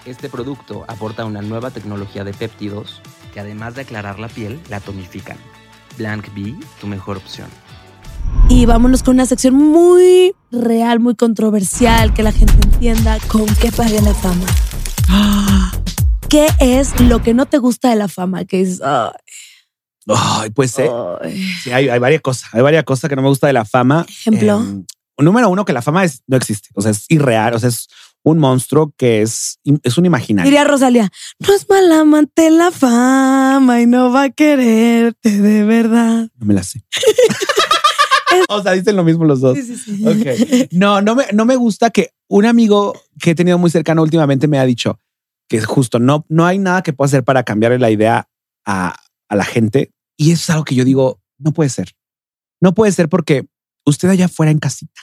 [0.04, 3.02] Este producto aporta una nueva tecnología de péptidos
[3.34, 5.36] que además de aclarar la piel, la tonifican.
[5.98, 7.48] Blank Bee, tu mejor opción.
[8.48, 13.70] Y vámonos con una sección muy real, muy controversial, que la gente entienda con qué
[13.70, 14.46] pague la fama.
[16.28, 18.44] ¿Qué es lo que no te gusta de la fama?
[18.44, 18.80] Que es.
[18.82, 19.10] ay,
[20.06, 20.90] Ay, pues eh,
[21.62, 22.48] sí, hay, hay varias cosas.
[22.52, 24.06] Hay varias cosas que no me gusta de la fama.
[24.08, 24.60] Ejemplo.
[24.60, 24.84] Em,
[25.18, 26.68] número uno, que la fama es, no existe.
[26.74, 27.54] O sea, es irreal.
[27.54, 27.88] O sea, es
[28.22, 30.50] un monstruo que es, es un imaginario.
[30.50, 36.28] Diría Rosalía, no es mal amante la fama y no va a quererte de verdad.
[36.36, 36.84] No me la sé.
[38.48, 39.56] o sea, dicen lo mismo los dos.
[39.56, 40.68] Sí, sí, sí.
[40.72, 44.48] No, no me, no me gusta que un amigo que he tenido muy cercano últimamente
[44.48, 44.98] me ha dicho
[45.48, 48.28] que justo no, no hay nada que pueda hacer para cambiarle la idea
[48.64, 48.94] a,
[49.28, 49.92] a la gente.
[50.16, 51.92] Y eso es algo que yo digo, no puede ser.
[52.60, 53.46] No puede ser porque
[53.84, 55.02] usted allá afuera en casita,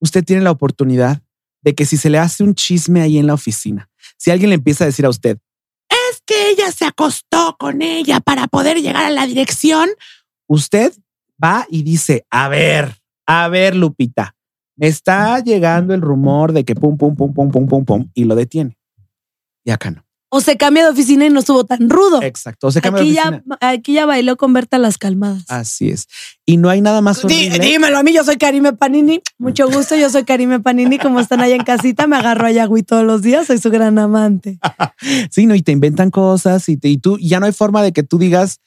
[0.00, 1.22] usted tiene la oportunidad
[1.62, 4.56] de que si se le hace un chisme ahí en la oficina, si alguien le
[4.56, 5.38] empieza a decir a usted,
[5.88, 9.90] es que ella se acostó con ella para poder llegar a la dirección,
[10.48, 10.92] usted
[11.42, 12.94] va y dice, a ver,
[13.26, 14.34] a ver, Lupita,
[14.76, 18.24] me está llegando el rumor de que pum, pum, pum, pum, pum, pum, pum, y
[18.24, 18.76] lo detiene.
[19.64, 20.04] Y acá no.
[20.34, 22.22] O se cambia de oficina y no estuvo tan rudo.
[22.22, 22.70] Exacto.
[22.72, 23.58] Se cambia de Aquí ya, oficina.
[23.60, 25.44] aquí ya bailó con Berta las calmadas.
[25.48, 26.08] Así es.
[26.46, 29.20] Y no hay nada más Dí- dímelo a mí, yo soy Karime Panini.
[29.38, 30.96] Mucho gusto, yo soy Karime Panini.
[30.98, 33.98] Como están allá en casita, me agarro a Yagüi todos los días, soy su gran
[33.98, 34.58] amante.
[35.30, 37.92] Sí, no, y te inventan cosas y, te- y tú ya no hay forma de
[37.92, 38.58] que tú digas,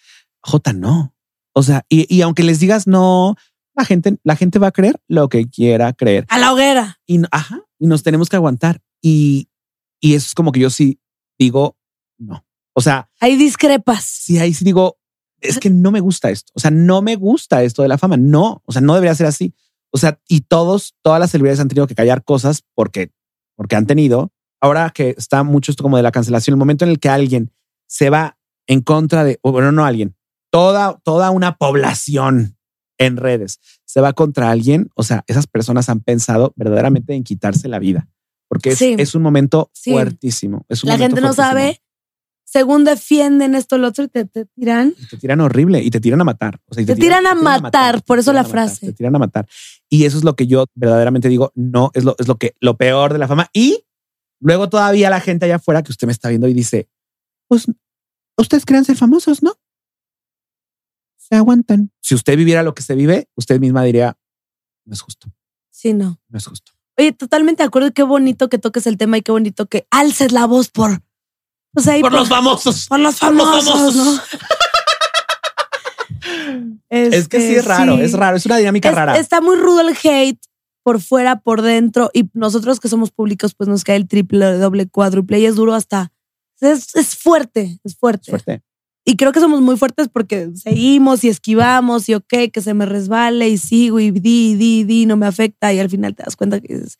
[0.41, 1.14] J, no.
[1.55, 3.35] O sea, y, y aunque les digas no,
[3.75, 6.25] la gente, la gente va a creer lo que quiera creer.
[6.29, 6.99] A la hoguera.
[7.05, 8.81] Y, no- ajá, y nos tenemos que aguantar.
[9.01, 9.49] Y,
[10.01, 10.99] y eso es como que yo sí
[11.39, 11.77] digo
[12.17, 12.45] no.
[12.73, 14.03] O sea, Ahí discrepas.
[14.03, 14.97] si ahí sí digo,
[15.41, 16.51] es que no me gusta esto.
[16.55, 18.17] O sea, no me gusta esto de la fama.
[18.17, 19.53] No, o sea, no debería ser así.
[19.91, 23.11] O sea, y todos, todas las celebridades han tenido que callar cosas porque,
[23.55, 24.33] porque han tenido.
[24.61, 27.53] Ahora que está mucho esto como de la cancelación, el momento en el que alguien
[27.87, 28.37] se va
[28.67, 30.14] en contra de, o bueno, no alguien,
[30.55, 32.57] toda, toda una población
[32.97, 34.89] en redes se va contra alguien.
[34.95, 38.07] O sea, esas personas han pensado verdaderamente en quitarse la vida
[38.47, 38.95] porque es, Sí.
[38.97, 39.91] es un momento Sí.
[39.91, 40.65] fuertísimo.
[40.69, 41.47] Es un La gente no fuertísimo.
[41.49, 41.81] sabe.
[42.47, 44.93] Según defienden esto, lo otro, y te, te tiran.
[44.97, 46.61] Y te tiran horrible y te tiran a matar.
[46.67, 48.85] O sea, y Te tiran a matar, por eso la matar, frase.
[48.85, 49.47] Te tiran a matar.
[49.89, 52.77] Y eso es lo que yo verdaderamente digo, no, es lo, es lo que, lo
[52.77, 53.49] peor de la fama.
[53.51, 53.83] Y
[54.39, 56.87] luego todavía la gente allá afuera que usted me está viendo y dice,
[57.49, 57.65] pues,
[58.37, 59.53] ustedes creen ser famosos, ¿no?
[61.27, 61.91] Se aguantan.
[62.01, 64.17] Si usted viviera lo que se vive, usted misma diría,
[64.85, 65.27] no es justo,
[65.71, 66.19] Sí, no.
[66.29, 66.71] no es justo.
[66.97, 67.91] Oye, totalmente de acuerdo.
[67.91, 71.01] Qué bonito que toques el tema y qué bonito que alces la voz por.
[71.73, 72.87] Pues ahí Por los famosos.
[72.87, 74.21] por los por los famosos.
[76.89, 79.17] Es que sí es raro, es raro, es una dinámica Es- rara.
[79.17, 80.39] Está muy rudo el hate
[80.83, 82.09] por fuera, por dentro.
[82.13, 85.39] Y nosotros que somos públicos, pues nos cae el triple, doble, cuádruple.
[85.39, 86.11] Y es duro hasta.
[86.61, 88.23] Es, es fuerte, es fuerte.
[88.23, 88.63] Es fuerte.
[89.07, 92.87] Y creo que somos muy fuertes porque seguimos y esquivamos y ok, que se me
[92.87, 95.71] resbale y sigo y di, di, di, no me afecta.
[95.71, 96.97] Y al final te das cuenta que dices,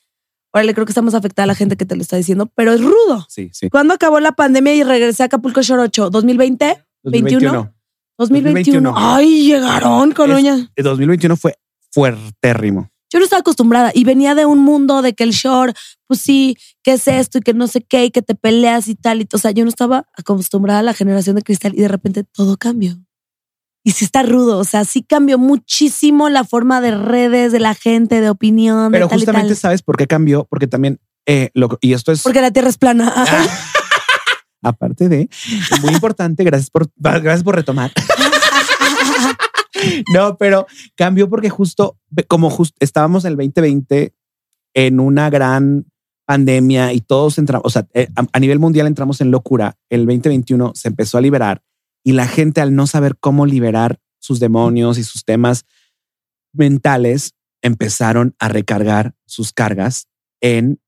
[0.53, 2.81] órale, creo que estamos afectada a la gente que te lo está diciendo, pero es
[2.81, 3.25] rudo.
[3.27, 3.69] Sí, sí.
[3.71, 6.11] ¿Cuándo acabó la pandemia y regresé a Acapulco 8?
[6.11, 6.85] ¿2020?
[7.03, 7.03] 2021.
[7.03, 7.73] 2021.
[8.17, 8.93] 2021.
[8.95, 10.69] Ay, llegaron con Es- uñas.
[10.75, 11.55] El 2021 fue
[11.91, 12.91] fuertérrimo.
[13.11, 15.73] Yo no estaba acostumbrada y venía de un mundo de que el shore,
[16.07, 18.95] pues sí, que es esto y que no sé qué y que te peleas y
[18.95, 19.21] tal.
[19.21, 22.23] Y, o sea, yo no estaba acostumbrada a la generación de cristal y de repente
[22.23, 22.97] todo cambió.
[23.83, 27.75] Y sí está rudo, o sea, sí cambió muchísimo la forma de redes, de la
[27.75, 29.57] gente, de opinión, de Pero y justamente tal.
[29.57, 32.77] sabes por qué cambió, porque también eh, lo, y esto es Porque la tierra es
[32.77, 33.13] plana.
[34.65, 35.29] aparte de
[35.81, 36.43] muy importante.
[36.43, 37.91] Gracias por gracias por retomar.
[40.13, 40.65] no, pero
[40.95, 44.13] cambió porque justo como justo estábamos en el 2020
[44.73, 45.85] en una gran
[46.25, 49.77] pandemia y todos entramos, o sea, eh, a nivel mundial entramos en locura.
[49.89, 51.63] El 2021 se empezó a liberar
[52.03, 55.65] y la gente al no saber cómo liberar sus demonios y sus temas
[56.53, 60.07] mentales empezaron a recargar sus cargas
[60.41, 60.79] en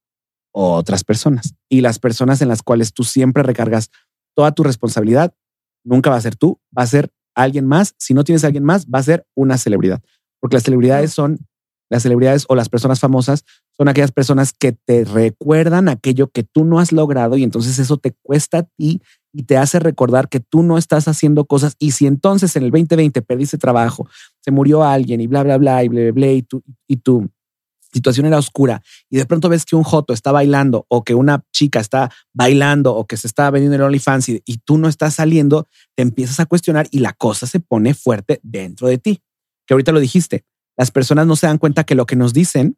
[0.51, 3.89] otras personas y las personas en las cuales tú siempre recargas
[4.35, 5.35] toda tu responsabilidad
[5.83, 7.11] nunca va a ser tú, va a ser
[7.43, 7.95] alguien más.
[7.97, 10.01] Si no tienes a alguien más, va a ser una celebridad,
[10.39, 11.39] porque las celebridades son
[11.89, 13.45] Las celebridades o las personas famosas
[13.77, 17.97] son aquellas personas que te recuerdan aquello que tú no has logrado y entonces eso
[17.97, 21.75] te cuesta a ti y te hace recordar que tú no estás haciendo cosas.
[21.79, 24.07] Y si entonces en el 2020 perdiste trabajo,
[24.41, 27.29] se murió alguien y bla, bla, bla, y bla, bla, bla, y tu, y tu
[27.91, 31.43] situación era oscura y de pronto ves que un joto está bailando o que una
[31.51, 35.15] chica está bailando o que se está vendiendo el OnlyFans y, y tú no estás
[35.15, 39.21] saliendo, te empiezas a cuestionar y la cosa se pone fuerte dentro de ti.
[39.65, 40.45] Que ahorita lo dijiste,
[40.77, 42.77] las personas no se dan cuenta que lo que nos dicen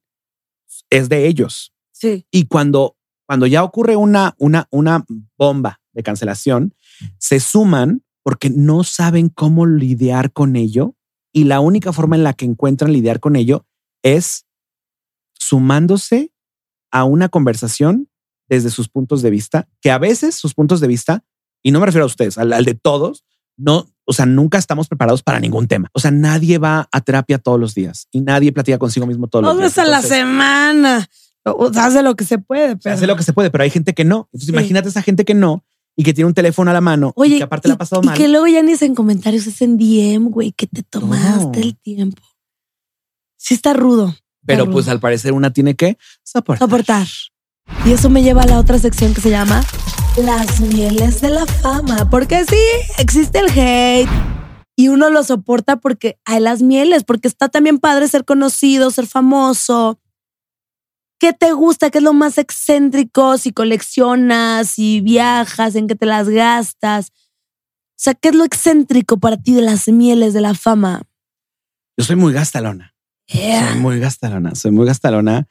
[0.89, 1.73] es de ellos.
[1.91, 2.25] Sí.
[2.31, 2.97] Y cuando,
[3.27, 5.05] cuando ya ocurre una, una, una
[5.37, 6.73] bomba de cancelación,
[7.17, 10.95] se suman porque no saben cómo lidiar con ello.
[11.31, 13.65] Y la única forma en la que encuentran lidiar con ello
[14.01, 14.45] es
[15.39, 16.31] sumándose
[16.91, 18.09] a una conversación
[18.47, 21.23] desde sus puntos de vista, que a veces sus puntos de vista,
[21.63, 23.23] y no me refiero a ustedes, al, al de todos,
[23.57, 25.89] no, o sea, nunca estamos preparados para ningún tema.
[25.93, 29.43] O sea, nadie va a terapia todos los días y nadie platica consigo mismo todos
[29.45, 29.63] los días.
[29.75, 31.07] veces a la semana.
[31.45, 32.95] O sea, hace lo que se puede, se pero.
[32.95, 34.29] hace lo que se puede, pero hay gente que no.
[34.33, 34.51] Entonces, Sí.
[34.53, 35.63] imagínate esa gente que no
[35.95, 37.77] y que tiene un teléfono a la mano y Oye, que aparte y, la ha
[37.77, 38.17] pasado y mal.
[38.17, 41.63] que luego ya ni es en comentarios, es en DM, güey, que te tomaste No.
[41.65, 42.21] el tiempo.
[43.37, 44.15] Sí está rudo.
[44.49, 46.67] Pero pues al parecer una tiene que soportar.
[46.67, 47.07] soportar.
[47.85, 49.61] Y eso me lleva a la otra sección que se llama
[50.17, 52.09] Las mieles de la fama.
[52.09, 52.57] Porque sí,
[52.97, 54.09] existe el hate.
[54.75, 59.05] Y uno lo soporta porque hay las mieles, porque está también padre ser conocido, ser
[59.05, 59.99] famoso.
[61.19, 61.91] ¿Qué te gusta?
[61.91, 63.37] ¿Qué es lo más excéntrico?
[63.37, 67.11] Si coleccionas, si viajas, en qué te las gastas.
[67.11, 71.03] O sea, ¿qué es lo excéntrico para ti de las mieles de la fama?
[71.97, 72.95] Yo soy muy gastalona.
[73.31, 73.71] Yeah.
[73.73, 74.55] Soy muy gastalona.
[74.55, 75.47] Soy muy gastalona.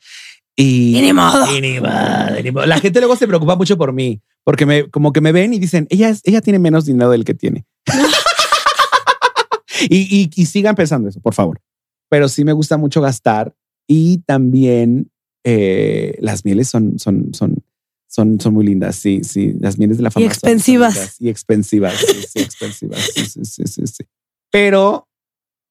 [0.57, 1.57] Y, Y ni modo.
[1.57, 2.67] y ni modo, ni modo.
[2.67, 5.59] La gente luego se preocupa mucho por mí porque me, como que me ven y
[5.59, 7.67] dicen, ella, es- ella tiene menos dinero del que tiene.
[9.89, 11.61] y, y, y sigan pensando eso, por favor.
[12.09, 13.55] Pero sí me gusta mucho gastar
[13.87, 15.11] y también
[15.45, 17.63] eh, las mieles son, son, son,
[18.09, 18.97] son, son muy lindas.
[18.97, 19.55] Sí, sí.
[19.61, 20.27] Las mieles de la fama.
[20.27, 21.17] son- son expensivas.
[21.21, 21.95] Y expensivas.
[21.99, 23.01] Sí, sí, expensivas.
[23.15, 24.05] Sí, sí, sí, sí, sí.
[24.51, 25.07] Pero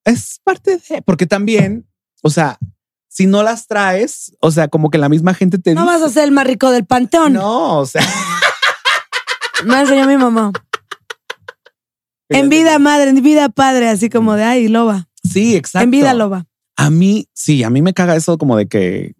[0.04, 1.86] es parte de, porque también,
[2.22, 2.58] o sea,
[3.08, 5.92] si no las traes, o sea, como que la misma gente te No dice.
[5.94, 7.32] vas a ser el más rico del panteón.
[7.32, 8.02] No, o sea,
[9.64, 10.52] Me enseñó mi mamá.
[12.30, 15.08] En vida madre, en vida padre, así como de ay, loba.
[15.24, 15.84] Sí, exacto.
[15.84, 16.44] En vida loba.
[16.76, 19.14] A mí, sí, a mí me caga eso como de que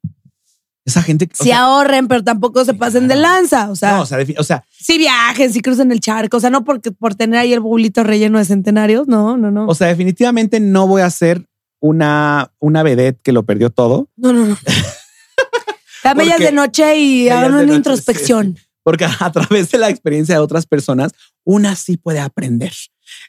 [0.84, 1.26] esa gente.
[1.32, 3.70] sea, ahorren, pero tampoco se pasen de lanza.
[3.70, 6.36] O sea, no, o sea, o sea, si viajen, si crucen el charco.
[6.36, 9.08] O sea, no porque por tener ahí el bulito relleno de centenarios.
[9.08, 9.66] No, no, no.
[9.66, 11.47] o sea, definitivamente no voy a ser
[11.80, 14.56] una, una vedette que lo perdió todo, no, no, no.
[16.04, 18.58] Dame ellas de noche y hagan de una noche, introspección.
[18.82, 21.12] porque a través de la experiencia de otras personas,
[21.44, 22.72] una sí puede aprender.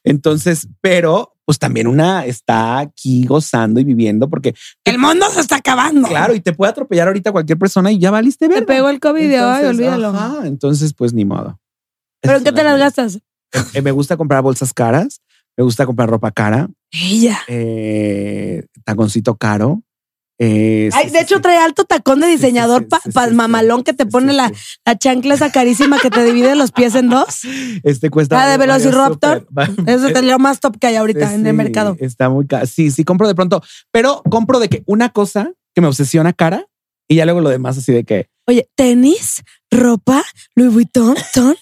[0.04, 4.54] Entonces, pero pues también una está aquí gozando y viviendo porque,
[4.86, 6.08] El mundo se está acabando.
[6.08, 8.60] claro, y te puede atropellar ahorita cualquier persona y ya valiste ver.
[8.60, 10.10] Te pegó el COVID y ay, Entonces, olvídalo.
[10.10, 11.60] ajá, entonces, pues ni modo.
[12.22, 13.20] ¿Pero en qué te las gastas?
[13.74, 15.22] Eh, me gusta comprar bolsas caras,
[15.60, 17.38] me gusta comprar ropa cara, Ella.
[17.50, 19.84] eh, taconcito caro.
[20.40, 21.42] eh, Ay, sí, de sí, hecho, sí.
[21.42, 24.50] trae alto tacón de diseñador sí, pa- mamalón que te pone la,
[24.86, 27.42] la chancla esa carísima que te divide los pies en dos.
[27.84, 28.42] Este cuesta.
[28.42, 29.46] Ah, de Velociraptor.
[29.86, 31.98] Eso es lo más top que hay ahorita en el mercado.
[32.00, 32.66] Está muy caro.
[32.66, 36.66] Sí, sí, compro de pronto, pero compro de que una cosa que me obsesiona cara
[37.10, 40.24] y ya luego lo demás así de que Oye, tenis, ropa,
[40.56, 41.56] Louis Vuitton, ton.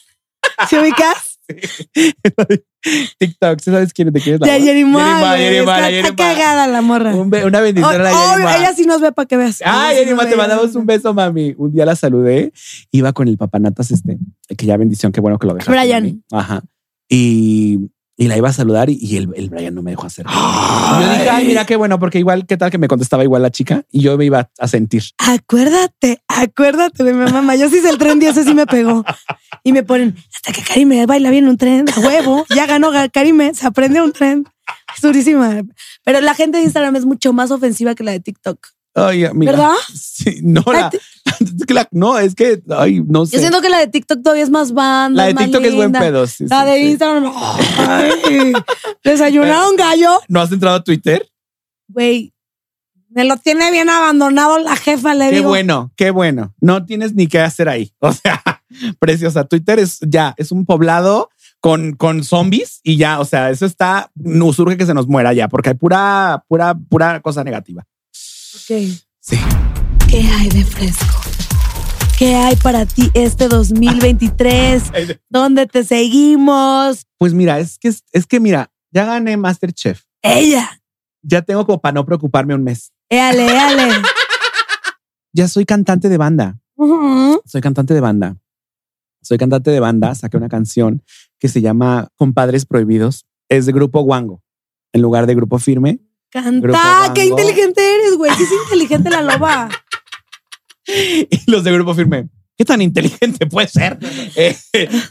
[0.69, 1.26] ¿Se ubicas?
[3.19, 7.15] TikTok, ¿sí ¿sabes quién, de quién es la De Yerimar, está- cagada la morra.
[7.15, 8.59] Un be- una bendición a la Yerimar.
[8.59, 9.61] ella sí nos ve para que veas.
[9.65, 11.53] Ay, Ella sí te mandamos un beso, mami.
[11.57, 12.51] Un día la saludé,
[12.91, 14.17] iba con el papanatas este,
[14.55, 15.71] que ya bendición, qué bueno que lo dejaste.
[15.71, 16.23] Brian.
[16.31, 16.61] Ajá.
[17.09, 20.25] Y, y la iba a saludar y, y el, el Brian no me dejó hacer.
[20.25, 23.51] Yo dije, ay, mira qué bueno, porque igual, qué tal que me contestaba igual la
[23.51, 25.03] chica y yo me iba a sentir.
[25.19, 27.55] Acuérdate, acuérdate de mi mamá.
[27.55, 29.05] Yo sí hice el tren y ese sí me pegó.
[29.63, 32.45] Y me ponen, hasta que Karime baila bien un tren, a huevo.
[32.55, 34.47] Ya ganó Karime, se aprende un tren.
[34.95, 35.61] Es durísima.
[36.03, 38.67] Pero la gente de Instagram es mucho más ofensiva que la de TikTok.
[38.95, 39.51] Ay, amiga.
[39.51, 39.73] ¿Verdad?
[39.93, 40.89] Sí, no, La
[41.91, 43.35] no, es que, ay, no sé.
[43.35, 45.23] Yo siento que la de TikTok todavía es más banda.
[45.23, 46.27] la de más TikTok es buen pedo.
[46.27, 46.89] sí, La sí, de sí.
[46.91, 47.33] Instagram.
[47.77, 48.53] ay,
[49.03, 50.19] desayunaron gallo.
[50.27, 51.27] ¿No has entrado a Twitter?
[51.87, 52.33] Güey,
[53.09, 55.49] me lo tiene bien abandonado la jefa, le Qué digo.
[55.49, 56.53] bueno, qué bueno.
[56.61, 57.91] No tienes ni qué hacer ahí.
[57.99, 58.41] O sea,
[58.99, 59.45] preciosa.
[59.45, 64.11] Twitter es ya, es un poblado con, con zombies y ya, o sea, eso está,
[64.15, 67.83] no surge que se nos muera ya, porque hay pura, pura, pura cosa negativa.
[68.13, 68.77] Ok.
[69.19, 69.37] Sí.
[70.09, 71.19] ¿Qué hay de fresco?
[72.17, 74.83] ¿Qué hay para ti este 2023?
[75.29, 77.05] ¿Dónde te seguimos?
[77.17, 80.03] Pues mira, es que, es, que mira, ya gané Masterchef.
[80.21, 80.81] Ella.
[81.21, 82.93] Ya tengo como para no preocuparme un mes.
[83.09, 83.93] Éale, éale.
[85.33, 86.57] Ya soy cantante de banda.
[87.45, 88.37] Soy cantante de banda.
[89.21, 90.15] Soy cantante de banda.
[90.15, 91.03] Saqué una canción
[91.37, 93.27] que se llama Compadres Prohibidos.
[93.47, 94.41] Es de Grupo Wango,
[94.93, 95.99] en lugar de Grupo Firme.
[96.33, 98.31] Grupo Canta, qué inteligente eres, güey.
[98.35, 99.69] Sí es inteligente la loba.
[101.29, 102.29] Y los de Grupo Firme.
[102.57, 103.99] ¿Qué tan inteligente puede ser?
[104.35, 104.55] Eh,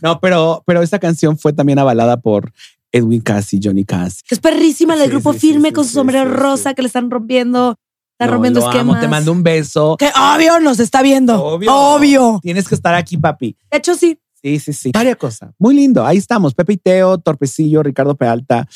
[0.02, 2.52] no, pero, pero esta canción fue también avalada por
[2.92, 4.22] Edwin Cass y Johnny Cass.
[4.30, 6.74] Es perrísima la del Sí, grupo sí, firme sí, con su sombrero sí, rosa sí.
[6.74, 7.76] que le están rompiendo.
[8.12, 9.00] Está No, rompiendo lo amo, esquemas.
[9.00, 9.96] Te mando un beso.
[9.98, 11.42] Que obvio nos está viendo.
[11.42, 11.74] Obvio.
[11.74, 12.38] Obvio.
[12.42, 13.56] Tienes que estar aquí, papi.
[13.70, 14.18] De hecho, sí.
[14.42, 14.90] Sí, sí, sí.
[14.94, 15.50] Varias cosas.
[15.58, 16.06] Muy lindo.
[16.06, 16.54] Ahí estamos.
[16.54, 18.66] Pepe y Teo, Torpecillo, Ricardo Peralta.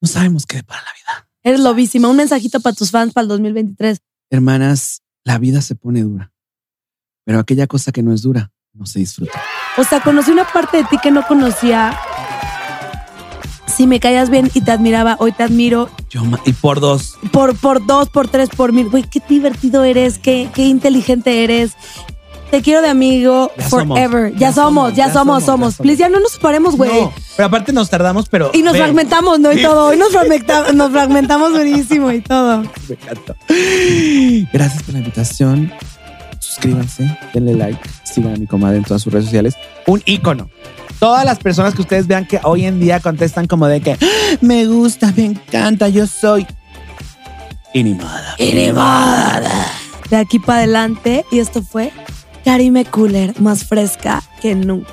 [0.00, 1.28] No sabemos qué depara la vida.
[1.42, 2.08] Eres lobísima.
[2.08, 3.98] Un mensajito para tus fans para el 2023.
[4.30, 6.32] Hermanas, la vida se pone dura.
[7.24, 9.40] Pero aquella cosa que no es dura, no se disfruta.
[9.76, 11.98] O sea, conocí una parte de ti que no conocía.
[13.66, 17.16] Si me callas bien y te admiraba, hoy te admiro Yo, y por dos.
[17.32, 18.88] por, por dos, por tres, por mil.
[18.88, 21.72] Güey, qué divertido eres, qué, qué inteligente eres.
[22.54, 24.32] Te quiero de amigo Ya forever.
[24.34, 25.76] Ya, ya somos, ya, somos, somos, somos.
[25.78, 27.00] Please, ya no nos separemos, güey.
[27.00, 28.52] No, pero aparte nos tardamos, pero.
[28.54, 29.52] Y nos fragmentamos, ¿no?
[29.52, 29.88] Y todo.
[29.88, 32.58] Hoy nos, fragmenta- nos fragmentamos buenísimo y todo.
[32.88, 33.34] Me encantó.
[34.52, 35.72] Gracias por la invitación.
[36.38, 39.56] Suscríbanse, denle like, sigan a mi comadre en todas sus redes sociales.
[39.88, 40.48] Un ícono.
[41.00, 44.36] Todas las personas que ustedes vean que hoy en día contestan como de que "Ah,
[44.42, 46.46] me gusta, me encanta, yo soy
[47.72, 48.36] inimada.
[50.08, 51.24] De aquí para adelante.
[51.32, 51.92] Y esto fue
[52.44, 54.92] Karime Cooler, más fresca que nunca.